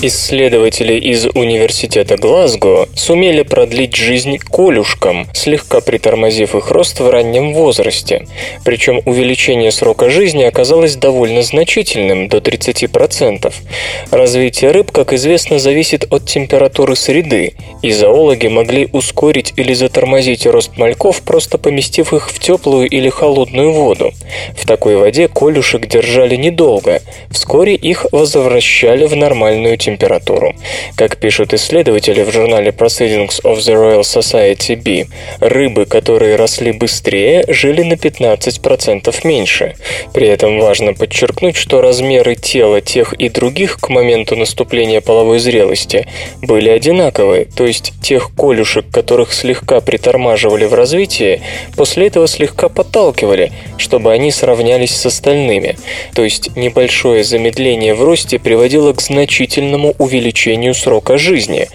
[0.00, 8.28] Исследователи из Университета Глазго сумели продлить жизнь колюшкам, слегка притормозив их рост в раннем возрасте.
[8.64, 13.52] Причем увеличение срока жизни оказалось довольно значительным, до 30%.
[14.12, 20.76] Развитие рыб, как известно, зависит от температуры среды, и зоологи могли ускорить или затормозить рост
[20.76, 24.12] мальков, просто поместив их в теплую или холодную воду.
[24.56, 30.54] В такой воде колюшек держали недолго, вскоре их возвращали в нормальную температуру температуру.
[30.96, 35.06] Как пишут исследователи в журнале Proceedings of the Royal Society B,
[35.40, 39.74] рыбы, которые росли быстрее, жили на 15% меньше.
[40.12, 46.06] При этом важно подчеркнуть, что размеры тела тех и других к моменту наступления половой зрелости
[46.42, 51.40] были одинаковые, то есть тех колюшек, которых слегка притормаживали в развитии,
[51.76, 55.76] после этого слегка подталкивали, чтобы они сравнялись с остальными.
[56.14, 61.68] То есть небольшое замедление в росте приводило к значительному увеличению срока жизни,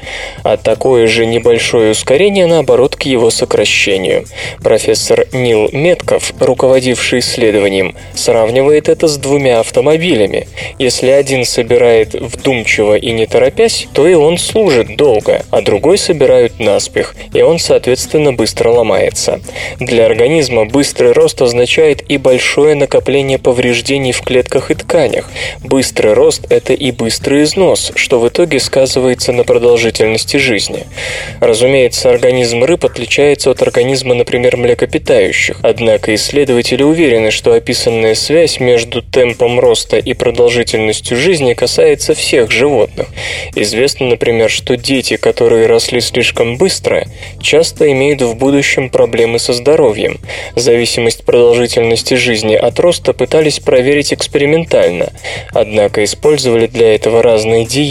[0.43, 4.25] а такое же небольшое ускорение, наоборот, к его сокращению.
[4.61, 10.47] Профессор Нил Метков, руководивший исследованием, сравнивает это с двумя автомобилями.
[10.79, 16.59] Если один собирает вдумчиво и не торопясь, то и он служит долго, а другой собирают
[16.59, 19.39] наспех, и он, соответственно, быстро ломается.
[19.79, 25.29] Для организма быстрый рост означает и большое накопление повреждений в клетках и тканях.
[25.63, 30.85] Быстрый рост– это и быстрый износ, что в итоге сказывается на продолжительности жизни.
[31.39, 39.01] Разумеется, организм рыб отличается от организма, например, млекопитающих, однако исследователи уверены, что описанная связь между
[39.01, 43.07] темпом роста и продолжительностью жизни касается всех животных.
[43.55, 47.05] Известно, например, что дети, которые росли слишком быстро,
[47.41, 50.19] часто имеют в будущем проблемы со здоровьем.
[50.55, 55.13] Зависимость продолжительности жизни от роста пытались проверить экспериментально,
[55.53, 57.82] однако использовали для этого разные диеты.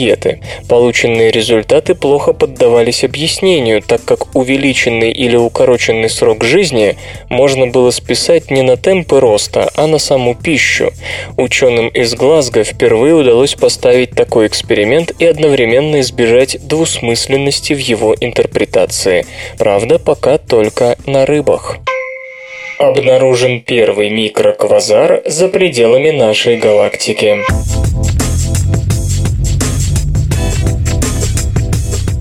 [0.69, 6.97] Полученные результаты плохо поддавались объяснению, так как увеличенный или укороченный срок жизни
[7.29, 10.93] можно было списать не на темпы роста, а на саму пищу.
[11.37, 19.27] Ученым из Глазго впервые удалось поставить такой эксперимент и одновременно избежать двусмысленности в его интерпретации.
[19.59, 21.79] Правда, пока только на рыбах.
[22.79, 27.39] Обнаружен первый микроквазар за пределами нашей галактики.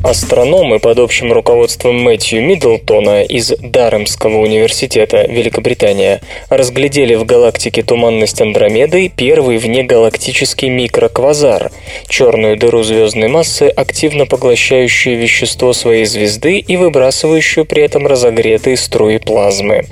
[0.04, 9.12] Астрономы под общим руководством Мэтью Миддлтона из Даремского университета Великобритания разглядели в галактике туманность Андромеды
[9.16, 11.72] первый внегалактический микроквазар–
[12.08, 19.20] черную дыру звездной массы, активно поглощающую вещество своей звезды и выбрасывающую при этом разогретые струи
[19.20, 19.86] плазмы.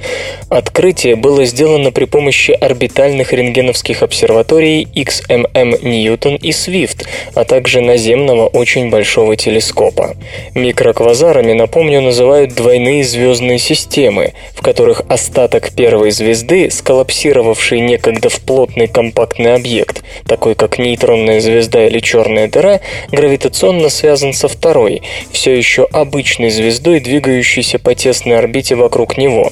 [0.49, 8.47] Открытие было сделано при помощи орбитальных рентгеновских обсерваторий XMM Ньютон и Свифт, а также наземного
[8.47, 9.98] очень большого телескопа.
[9.99, 10.15] Телескопа.
[10.55, 18.87] Микроквазарами, напомню, называют двойные звездные системы, в которых остаток первой звезды, сколлапсировавший некогда в плотный
[18.87, 22.81] компактный объект, такой как нейтронная звезда или черная дыра,
[23.11, 29.51] гравитационно связан со второй, все еще обычной звездой, двигающейся по тесной орбите вокруг него.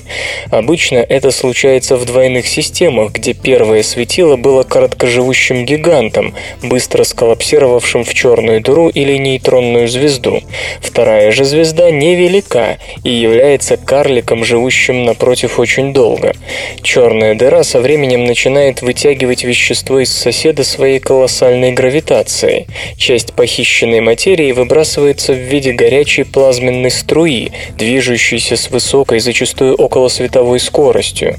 [0.51, 8.13] Обычно это случается в двойных системах, где первое светило было короткоживущим гигантом, быстро сколлапсировавшим в
[8.13, 10.36] черную дыру или нейтронную звезду.
[10.81, 16.33] Вторая же звезда невелика и является карликом, живущим напротив очень долго.
[16.81, 22.67] Черная дыра со временем начинает вытягивать вещество из соседа своей колоссальной гравитацией.
[22.97, 30.59] Часть похищенной материи выбрасывается в виде горячей плазменной струи, движущейся с высокой, зачастую около световой
[30.59, 31.35] скоростью.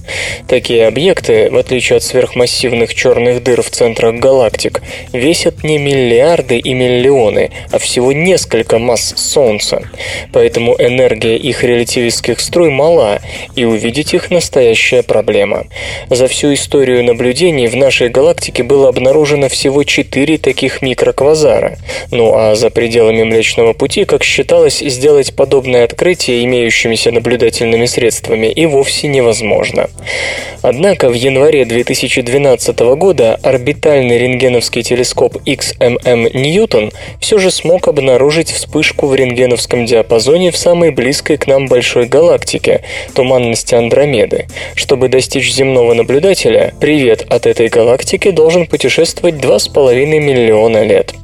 [0.49, 4.83] Такие объекты, в отличие от сверхмассивных черных дыр в центрах галактик,
[5.13, 9.83] весят не миллиарды и миллионы, а всего несколько масс Солнца.
[10.33, 13.21] Поэтому энергия их релятивистских струй мала,
[13.55, 15.67] и увидеть их настоящая проблема.
[16.09, 21.77] За всю историю наблюдений в нашей галактике было обнаружено всего четыре таких микроквазара.
[22.11, 28.65] Ну а за пределами Млечного Пути, как считалось, сделать подобное открытие имеющимися наблюдательными средствами и
[28.65, 29.91] вовсе невозможно.
[30.63, 38.78] Однако в январе 2012 года орбитальный рентгеновский телескоп XMM Ньютон все же смог обнаружить вспышку
[38.79, 42.83] в рентгеновском диапазоне в самой близкой к нам большой галактике–
[43.15, 44.47] туманности Андромеды.
[44.77, 51.15] Чтобы достичь земного наблюдателя, привет от этой галактики должен путешествовать 2,5 миллиона лет.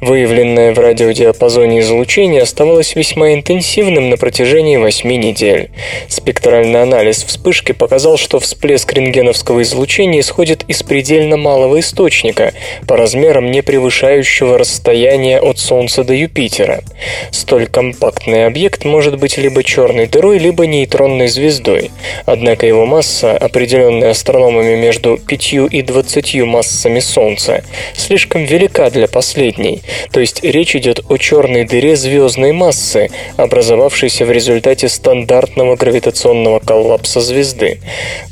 [0.00, 5.70] Выявленное в радиодиапазоне излучение оставалось весьма интенсивным на протяжении 8 недель.
[6.08, 12.52] Спектральный анализ вспышки показал, что всплеск рентгеновского излучения исходит из предельно малого источника,
[12.86, 16.82] по размерам не превышающего расстояние от Солнца до Юпитера.
[17.30, 21.90] Столь компактный объект может быть либо черной дырой, либо нейтронной звездой.
[22.26, 29.82] Однако его масса, определенная астрономами между 5 и 20 массами Солнца, слишком велика для последней,
[30.12, 37.20] то есть речь идет о черной дыре звездной массы, образовавшейся в результате стандартного гравитационного коллапса
[37.20, 37.80] звезды.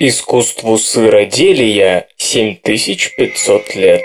[0.00, 4.02] Искусству сыроделия 7500 лет.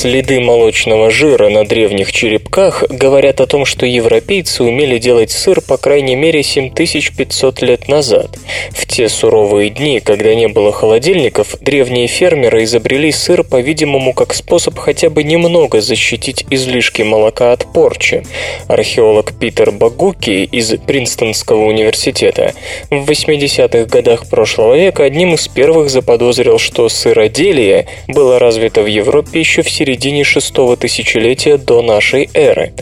[0.00, 5.76] Следы молочного жира на древних черепках говорят о том, что европейцы умели делать сыр по
[5.76, 8.30] крайней мере 7500 лет назад.
[8.70, 14.78] В те суровые дни, когда не было холодильников, древние фермеры изобрели сыр, по-видимому, как способ
[14.78, 18.24] хотя бы немного защитить излишки молока от порчи.
[18.68, 22.54] Археолог Питер Багуки из Принстонского университета
[22.88, 29.40] в 80-х годах прошлого века одним из первых заподозрил, что сыроделие было развито в Европе
[29.40, 32.72] еще в середине середине шестого тысячелетия до нашей эры.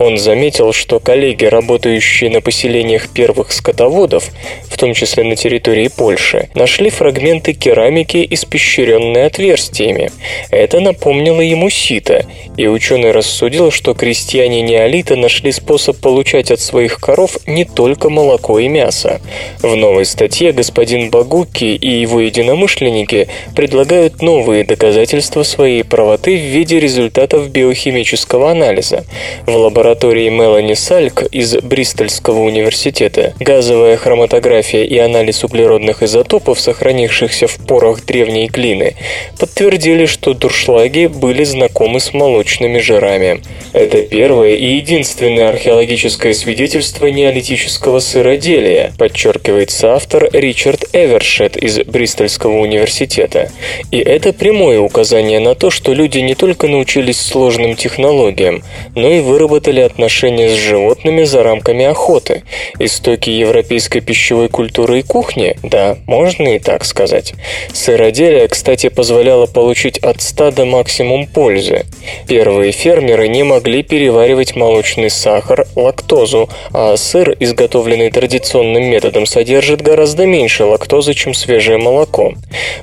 [0.00, 4.30] Он заметил, что коллеги, работающие на поселениях первых скотоводов,
[4.68, 10.10] в том числе на территории Польши, нашли фрагменты керамики, испещренные отверстиями.
[10.50, 16.98] Это напомнило ему сито, и ученый рассудил, что крестьяне неолита нашли способ получать от своих
[16.98, 19.20] коров не только молоко и мясо.
[19.62, 26.80] В новой статье господин Багуки и его единомышленники предлагают новые доказательства своей правоты в виде
[26.80, 29.04] результатов биохимического анализа.
[29.46, 37.56] В лаборатории Мелани Сальк из Бристольского университета газовая хроматография и анализ углеродных изотопов, сохранившихся в
[37.66, 38.96] порах древней глины,
[39.38, 43.42] подтвердили, что дуршлаги были знакомы с молочными жирами.
[43.72, 53.50] Это первое и единственное археологическое свидетельство неолитического сыроделия, подчеркивает соавтор Ричард Эвершет из Бристольского университета.
[53.90, 58.62] И это прямое указание на то, что люди не только научились сложным технологиям,
[58.94, 62.44] но и выработали отношения с животными за рамками охоты.
[62.78, 65.56] Истоки европейской пищевой культуры и кухни?
[65.62, 67.34] Да, можно и так сказать.
[67.74, 71.84] Сыроделие, кстати, позволяло получить от стада максимум пользы.
[72.26, 80.24] Первые фермеры не могли переваривать молочный сахар, лактозу, а сыр, изготовленный традиционным методом, содержит гораздо
[80.24, 82.34] меньше лактозы, чем свежее молоко.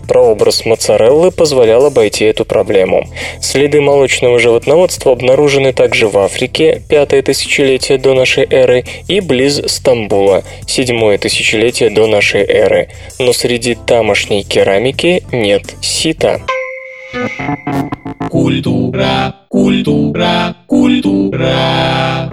[0.08, 3.08] Прообраз моцареллы позволял обойти эту проблему.
[3.46, 10.44] Следы молочного животноводства обнаружены также в Африке, пятое тысячелетие до нашей эры, и близ Стамбула,
[10.66, 12.90] седьмое тысячелетие до нашей эры.
[13.20, 16.42] Но среди тамошней керамики нет сита.
[18.32, 22.32] Культура, культура, культура.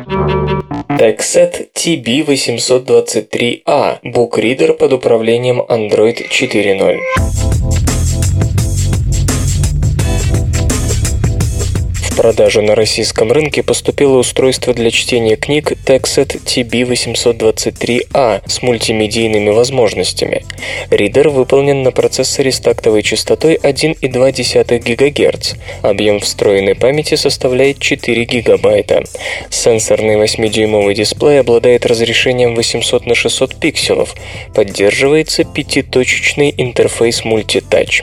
[0.98, 7.81] Techset TB823A– букридер под управлением Android 4.0.
[12.12, 20.44] В продажу на российском рынке поступило устройство для чтения книг Texet TB823A с мультимедийными возможностями.
[20.90, 25.54] Ридер выполнен на процессоре с тактовой частотой 1,2 ГГц.
[25.80, 29.04] Объем встроенной памяти составляет 4 ГБ.
[29.48, 34.14] Сенсорный 8-дюймовый дисплей обладает разрешением 800 на 600 пикселов.
[34.54, 38.02] Поддерживается пятиточечный интерфейс мультитач.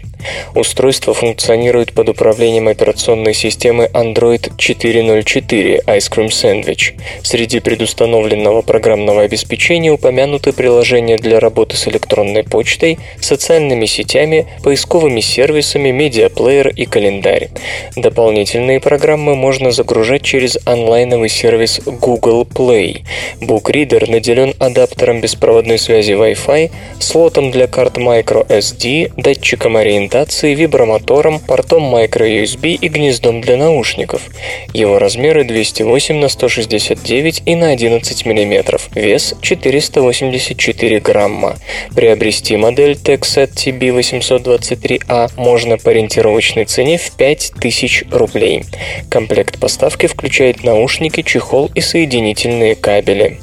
[0.56, 6.94] Устройство функционирует под управлением операционной системы Android 4.0.4 Ice Cream Sandwich.
[7.22, 15.92] Среди предустановленного программного обеспечения упомянуты приложения для работы с электронной почтой, социальными сетями, поисковыми сервисами,
[15.92, 17.50] медиаплеер и календарь.
[17.98, 23.02] Дополнительные программы можно загружать через онлайновый сервис Google Play.
[23.42, 32.76] BookReader наделен адаптером беспроводной связи Wi-Fi, слотом для карт microSD, датчиком ориентации, вибромотором, портом microUSB
[32.76, 34.22] и гнездом для наушников наушников.
[34.74, 41.58] Его размеры 208 на 169 и на 11 мм, вес 484 грамма.
[41.96, 48.64] Приобрести модель TechSet TB823A можно по ориентировочной цене в 5000 рублей.
[49.10, 53.40] Комплект поставки включает наушники, чехол и соединительные кабели.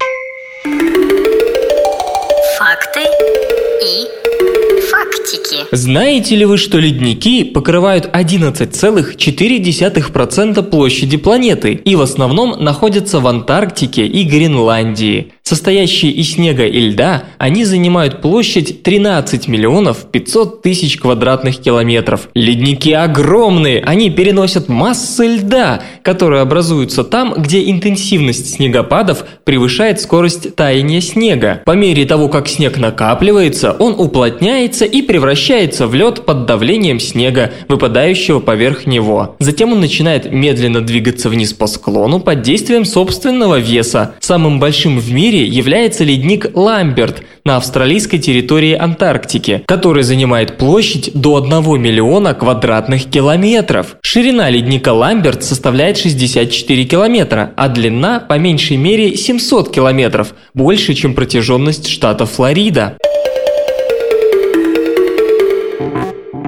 [5.72, 14.06] Знаете ли вы, что ледники покрывают 11,4% площади планеты и в основном находятся в Антарктике
[14.06, 15.32] и Гренландии?
[15.49, 22.28] Состоящие из снега и льда, они занимают площадь 13 миллионов 500 тысяч квадратных километров.
[22.34, 31.01] Ледники огромные, они переносят массы льда, которые образуются там, где интенсивность снегопадов превышает скорость таяния
[31.01, 31.62] снега.
[31.64, 37.53] По мере того, как снег накапливается, он уплотняется и превращается в лед под давлением снега,
[37.68, 39.36] выпадающего поверх него.
[39.38, 44.16] Затем он начинает медленно двигаться вниз по склону под действием собственного веса.
[44.18, 51.11] Самым большим в мире мире является ледник Ламберт на австралийской территории Антарктики, который занимает площадь
[51.14, 53.97] до 1 миллиона квадратных километров.
[54.03, 61.14] Ширина ледника Ламберт составляет 64 километра, а длина по меньшей мере 700 километров, больше, чем
[61.14, 62.97] протяженность штата Флорида.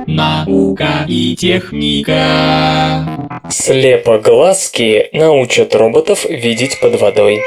[0.06, 3.04] Наука и техника.
[3.50, 7.40] Слепоглазки научат роботов видеть под водой.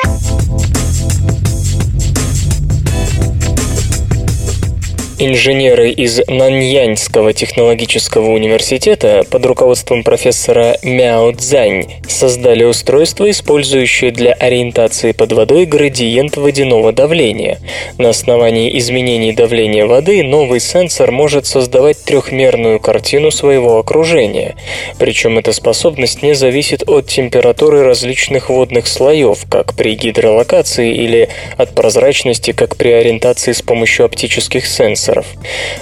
[5.24, 15.12] Инженеры из Наньяньского технологического университета под руководством профессора Мяо Цзань создали устройство, использующее для ориентации
[15.12, 17.60] под водой градиент водяного давления.
[18.00, 24.56] На основании изменений давления воды новый сенсор может создавать трехмерную картину своего окружения.
[24.98, 31.76] Причем эта способность не зависит от температуры различных водных слоев, как при гидролокации или от
[31.76, 35.26] прозрачности, как при ориентации с помощью оптических сенсоров сенсоров.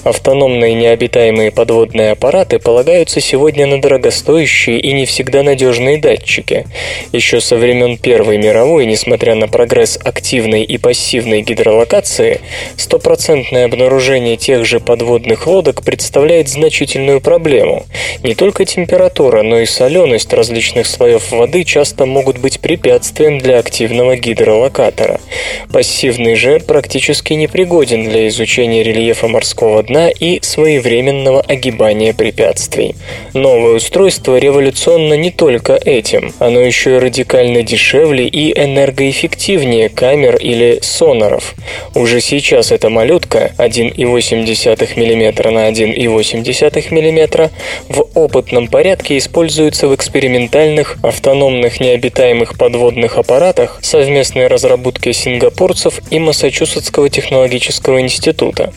[0.03, 6.65] Автономные необитаемые подводные аппараты полагаются сегодня на дорогостоящие и не всегда надежные датчики.
[7.11, 12.41] Еще со времен Первой мировой, несмотря на прогресс активной и пассивной гидролокации,
[12.77, 17.85] стопроцентное обнаружение тех же подводных лодок представляет значительную проблему.
[18.23, 24.15] Не только температура, но и соленость различных слоев воды часто могут быть препятствием для активного
[24.15, 25.19] гидролокатора.
[25.71, 32.95] Пассивный же практически непригоден для изучения рельефа рельефа морского дна и своевременного огибания препятствий.
[33.33, 40.79] Новое устройство революционно не только этим, оно еще и радикально дешевле и энергоэффективнее камер или
[40.81, 41.55] сонаров.
[41.95, 43.95] Уже сейчас эта малютка 1,8
[44.95, 47.49] мм на 1,8 мм
[47.89, 57.09] в опытном порядке используется в экспериментальных автономных необитаемых подводных аппаратах совместной разработки сингапурцев и Массачусетского
[57.09, 58.71] технологического института.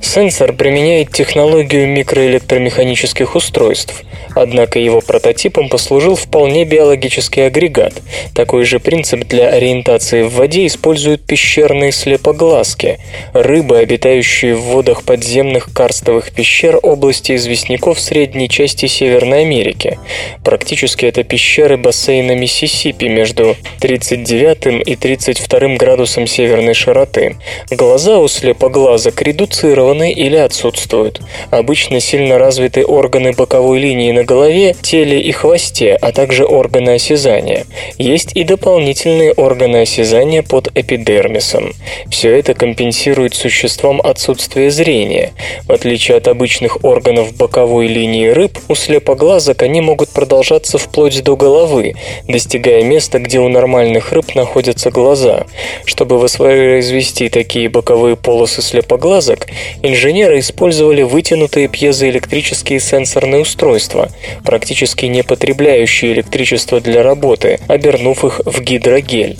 [0.00, 4.04] Сенсор применяет технологию микроэлектромеханических устройств,
[4.34, 7.94] однако его прототипом послужил вполне биологический агрегат.
[8.34, 12.98] Такой же принцип для ориентации в воде используют пещерные слепоглазки–
[13.32, 19.98] рыбы, обитающие в водах подземных карстовых пещер области известняков средней части Северной Америки.
[20.44, 27.36] Практически это пещеры бассейна Миссисипи между 39 и 32 градусом северной широты.
[27.70, 31.20] Глаза у слепоглазок редуцированы или отсутствуют.
[31.50, 37.66] Обычно сильно развиты органы боковой линии на голове, теле и хвосте, а также органы осязания.
[37.98, 41.72] Есть и дополнительные органы осязания под эпидермисом.
[42.10, 45.32] Все это компенсирует существам отсутствие зрения.
[45.66, 51.36] В отличие от обычных органов боковой линии рыб, у слепоглазок они могут продолжаться вплоть до
[51.36, 51.94] головы,
[52.28, 55.46] достигая места, где у нормальных рыб находятся глаза.
[55.84, 59.35] Чтобы воспроизвести такие боковые полосы слепоглазок,
[59.82, 64.10] инженеры использовали вытянутые пьезоэлектрические сенсорные устройства,
[64.44, 69.36] практически не потребляющие электричество для работы, обернув их в гидрогель.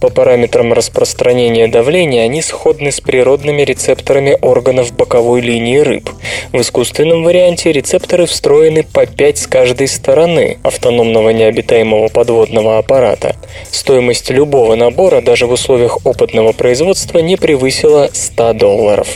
[0.00, 6.10] По параметрам распространения давления они сходны с природными рецепторами органов боковой линии рыб.
[6.52, 13.36] В искусственном варианте рецепторы встроены по 5 с каждой стороны автономного необитаемого подводного аппарата.
[13.70, 19.08] Стоимость любого набора даже в условиях опытного производства не превысила 100 долларов.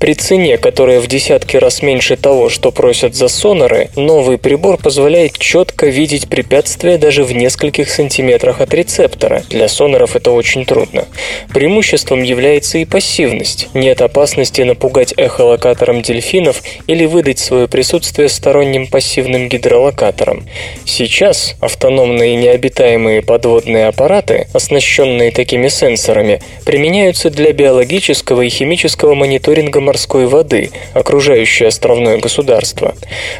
[0.00, 5.38] При цене, которая в десятки раз меньше того, что просят за сонары, новый прибор позволяет
[5.38, 9.42] четко видеть препятствия даже в нескольких сантиметрах от рецептора.
[9.50, 11.06] Для сонаров это очень трудно.
[11.52, 13.68] Преимуществом является и пассивность.
[13.74, 20.46] Нет опасности напугать эхолокатором дельфинов или выдать свое присутствие сторонним пассивным гидролокатором.
[20.86, 29.49] Сейчас автономные необитаемые подводные аппараты, оснащенные такими сенсорами, применяются для биологического и химического мониторинга
[29.80, 32.94] морской воды, окружающей островное государство.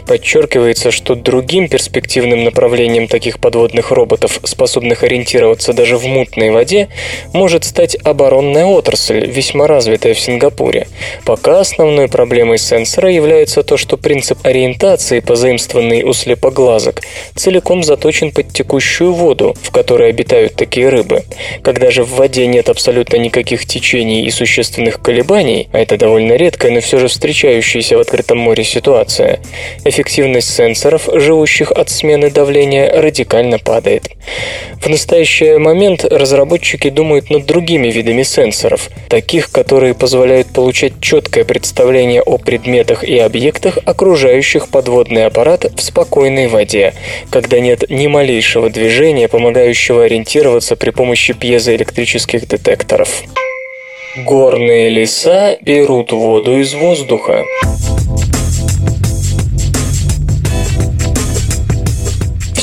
[0.06, 6.88] Подчеркивается, что другим перспективным направлением таких подводных роботов, способных ориентироваться даже в мутной воде,
[7.32, 10.88] может стать оборонная отрасль, весьма развитая в Сингапуре.
[11.24, 17.02] Пока основной проблемой сенсора является то, что принцип ориентации, позаимствованный у слепоглазок,
[17.36, 21.22] целиком заточен под текущую воду, в которой обитают такие рыбы.
[21.62, 26.72] Когда же в воде нет абсолютно никаких течений и существенных колебаний, а это довольно редкая,
[26.72, 29.38] но все же встречающаяся в открытом море ситуация,
[29.84, 34.08] эффективность сенсоров, живущих от смены давления, радикально падает.
[34.82, 42.22] В настоящий момент разработчики думают над другими видами сенсоров, таких, которые позволяют получать четкое представление
[42.22, 46.94] о предметах и объектах, окружающих подводный аппарат в спокойной воде,
[47.28, 53.22] когда нет ни малейшего движения, помогающего ориентироваться при помощи пьезоэлектрических детекторов.
[54.16, 57.44] Горные леса берут воду из воздуха.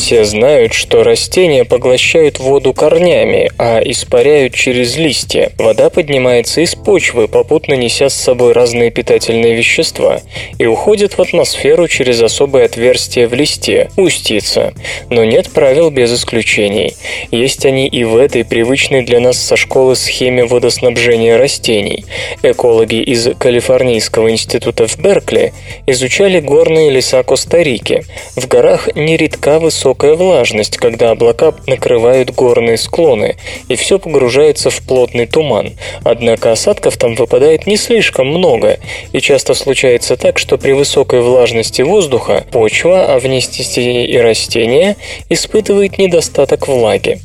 [0.08, 5.52] Все знают, что растения поглощают воду корнями, а испаряют через листья.
[5.58, 10.22] Вода поднимается из почвы, попутно неся с собой разные питательные вещества,
[10.60, 14.74] и уходит в атмосферу через особое отверстие в листе– устьица.
[15.10, 16.96] Но нет правил без исключений.
[17.30, 22.06] Есть они и в этой привычной для нас со школы схеме водоснабжения растений.
[22.44, 25.52] Экологи из Калифорнийского института в Беркли
[25.86, 28.06] изучали горные леса Коста-Рики.
[28.38, 33.36] В горах нередка высокая высокая влажность, когда облака накрывают горные склоны,
[33.68, 35.74] и все погружается в плотный туман.
[36.04, 38.78] Однако осадков там выпадает не слишком много,
[39.12, 44.18] и часто случается так, что при высокой влажности воздуха почва, а вместе с ней и
[44.18, 44.98] растения,
[45.30, 47.20] испытывает недостаток влаги.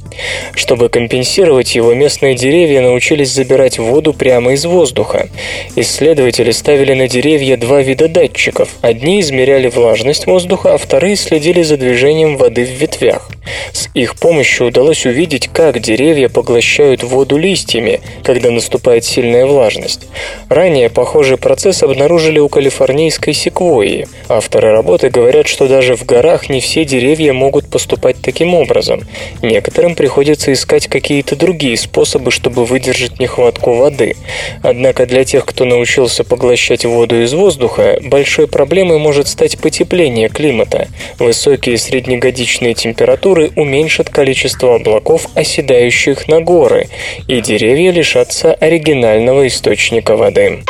[0.54, 5.28] Чтобы компенсировать его, местные деревья научились забирать воду прямо из воздуха.
[5.76, 8.70] Исследователи ставили на деревья два вида датчиков.
[8.80, 13.28] Одни измеряли влажность воздуха, а вторые следили за движением воды в ветвях.
[13.72, 20.02] С их помощью удалось увидеть, как деревья поглощают воду листьями, когда наступает сильная влажность.
[20.48, 24.06] Ранее похожий процесс обнаружили у калифорнийской секвойи.
[24.28, 29.02] Авторы работы говорят, что даже в горах не все деревья могут поступать таким образом.
[29.42, 34.16] Некоторым приходится искать какие-то другие способы, чтобы выдержать нехватку воды.
[34.62, 40.88] Однако для тех, кто научился поглощать воду из воздуха, большой проблемой может стать потепление климата.
[41.18, 46.88] Высокие среднегодичные температуры уменьшат количество облаков, оседающих на горы,
[47.28, 50.62] и деревья лишатся оригинального источника воды.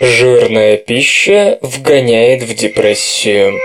[0.00, 3.60] Жирная пища вгоняет в депрессию.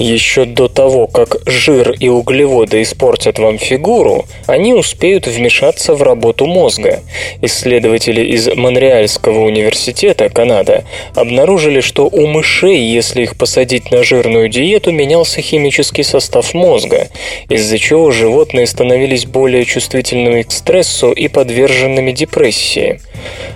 [0.00, 6.46] Еще до того, как жир и углеводы испортят вам фигуру, они успеют вмешаться в работу
[6.46, 7.00] мозга.
[7.42, 10.82] Исследователи из Монреальского университета, Канада,
[11.14, 17.06] обнаружили, что у мышей, если их посадить на жирную диету, менялся химический состав мозга,
[17.48, 23.00] из-за чего животные становились более чувствительными к стрессу и подверженными депрессии.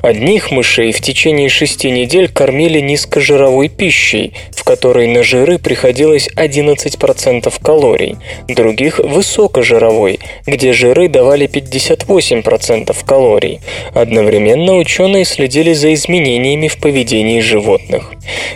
[0.02, 7.52] Одних мышей в течение шести недель кормили низкожировой пищей, в которой на жиры приходилось 11%
[7.62, 8.16] калорий,
[8.48, 13.60] других– высокожировой, где жиры давали 58% калорий.
[13.94, 18.12] Одновременно ученые следили за изменениями в поведении животных.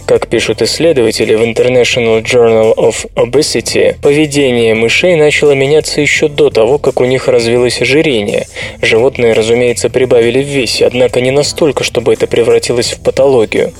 [0.06, 6.78] Как пишут исследователи в International Journal of Obesity, поведение мышей начало меняться еще до того,
[6.78, 8.46] как у них развилось ожирение.
[8.80, 13.72] Животные, разумеется, прибавили в весе, однако не настолько, чтобы это превратилось в патологию.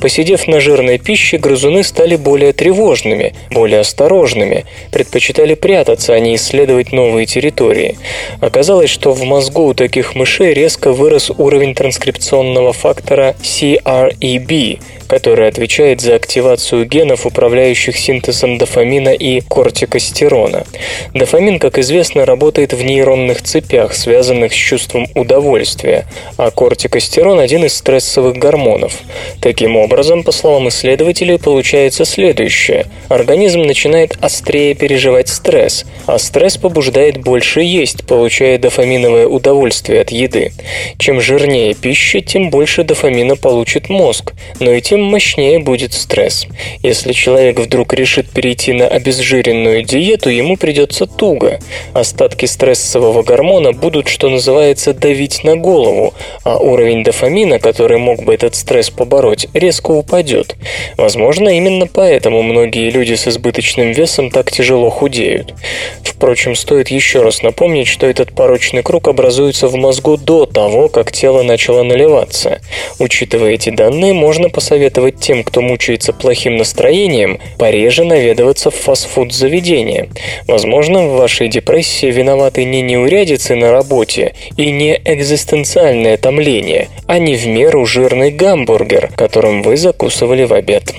[0.00, 6.92] Посидев на жирной пище, грызуны стали более тревожными, более осторожными, предпочитали прятаться, а не исследовать
[6.92, 7.96] новые территории.
[8.40, 16.00] Оказалось, что в мозгу у таких мышей резко вырос уровень транскрипционного фактора CREB, который отвечает
[16.00, 20.64] за активацию генов, управляющих синтезом дофамина и кортикостерона.
[21.12, 26.06] Дофамин, как известно, работает в нейронных цепях, связанных с чувством удовольствия,
[26.36, 28.98] а кортикостерон– один из стрессовых гормонов.
[29.40, 32.86] Таким образом, по словам исследователей, получается следующее.
[33.24, 40.52] Организм начинает острее переживать стресс, а стресс побуждает больше есть, получая дофаминовое удовольствие от еды.
[40.98, 46.46] Чем жирнее пища, тем больше дофамина получит мозг, но и тем мощнее будет стресс.
[46.82, 51.60] Если человек вдруг решит перейти на обезжиренную диету, ему придется туго.
[51.94, 56.12] Остатки стрессового гормона будут, что называется, давить на голову,
[56.42, 60.56] а уровень дофамина, который мог бы этот стресс побороть, резко упадет.
[60.98, 65.54] Возможно, именно поэтому многие люди с избыточным весом так тяжело худеют.
[66.02, 71.12] Впрочем, стоит еще раз напомнить, что этот порочный круг образуется в мозгу до того, как
[71.12, 72.60] тело начало наливаться.
[72.98, 80.08] Учитывая эти данные, можно посоветовать тем, кто мучается плохим настроением, пореже наведываться в фастфуд-заведение.
[80.46, 87.34] Возможно, в вашей депрессии виноваты не неурядицы на работе и не экзистенциальное томление, а не
[87.34, 90.94] в меру жирный гамбургер, которым вы закусывали в обед.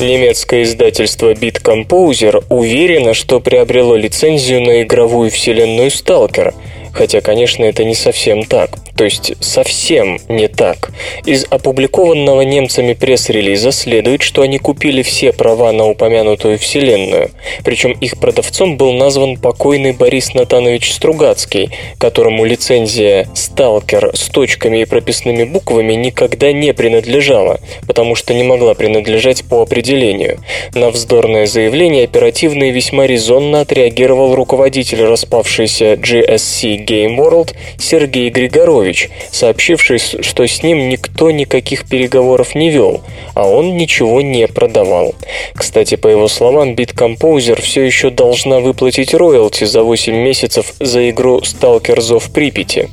[0.00, 6.54] Немецкое издательство Beat Composer уверено, что приобрело лицензию на игровую вселенную Stalker–
[6.92, 8.70] Хотя, конечно, это не совсем так.
[9.00, 10.90] То есть совсем не так.
[11.24, 17.30] Из опубликованного немцами пресс-релиза следует, что они купили все права на упомянутую вселенную.
[17.64, 24.84] Причем их продавцом был назван покойный Борис Натанович Стругацкий, которому лицензия «Сталкер» с точками и
[24.84, 30.40] прописными буквами никогда не принадлежала, потому что не могла принадлежать по определению.
[30.74, 38.89] На вздорное заявление оперативно и весьма резонно отреагировал руководитель распавшейся GSC Game World Сергей Григорович,
[39.30, 43.02] сообщивший, что с ним никто никаких переговоров не вел,
[43.34, 45.14] а он ничего не продавал.
[45.54, 51.38] Кстати, по его словам, Bitcomposer все еще должна выплатить роялти за 8 месяцев за игру
[51.38, 52.88] Stalker Зов Припяти.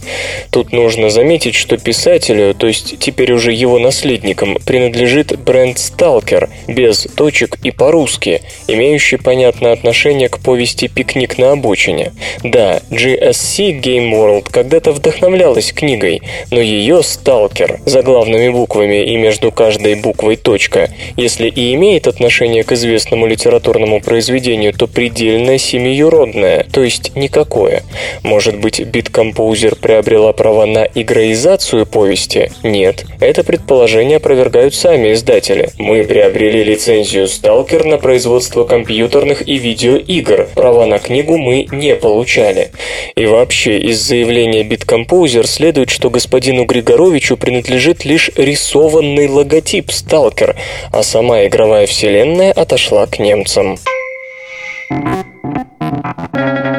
[0.52, 7.08] Тут нужно заметить, что писателю, то есть теперь уже его наследникам, принадлежит бренд Stalker, без
[7.16, 12.14] точек и по-русски, имеющий понятное отношение к повести «Пикник на обочине».
[12.44, 16.22] Да, GSC Game World когда-то вдохновлялась книгой книгой,
[16.52, 22.74] но ее «Сталкер» заглавными буквами и между каждой буквой точка, если и имеет отношение к
[22.74, 27.84] известному литературному произведению, то предельно семиюродное, то есть никакое.
[28.22, 32.52] Может быть, биткомпозер приобрела права на игроизацию повести?
[32.64, 33.06] Нет.
[33.22, 35.70] Это предположение опровергают сами издатели.
[35.78, 40.50] Мы приобрели лицензию «Сталкер» на производство компьютерных и видеоигр.
[40.54, 42.72] Права на книгу мы не получали.
[43.16, 50.56] И вообще, из заявления биткомпозер следует, что господину Григоровичу принадлежит лишь рисованный логотип «Сталкер»,
[50.92, 53.78] а сама игровая вселенная отошла к немцам.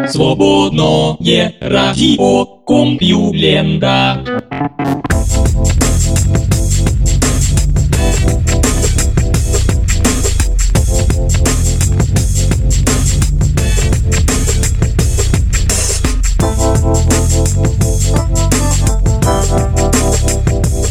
[0.09, 4.25] Свободное радио Компьюлента.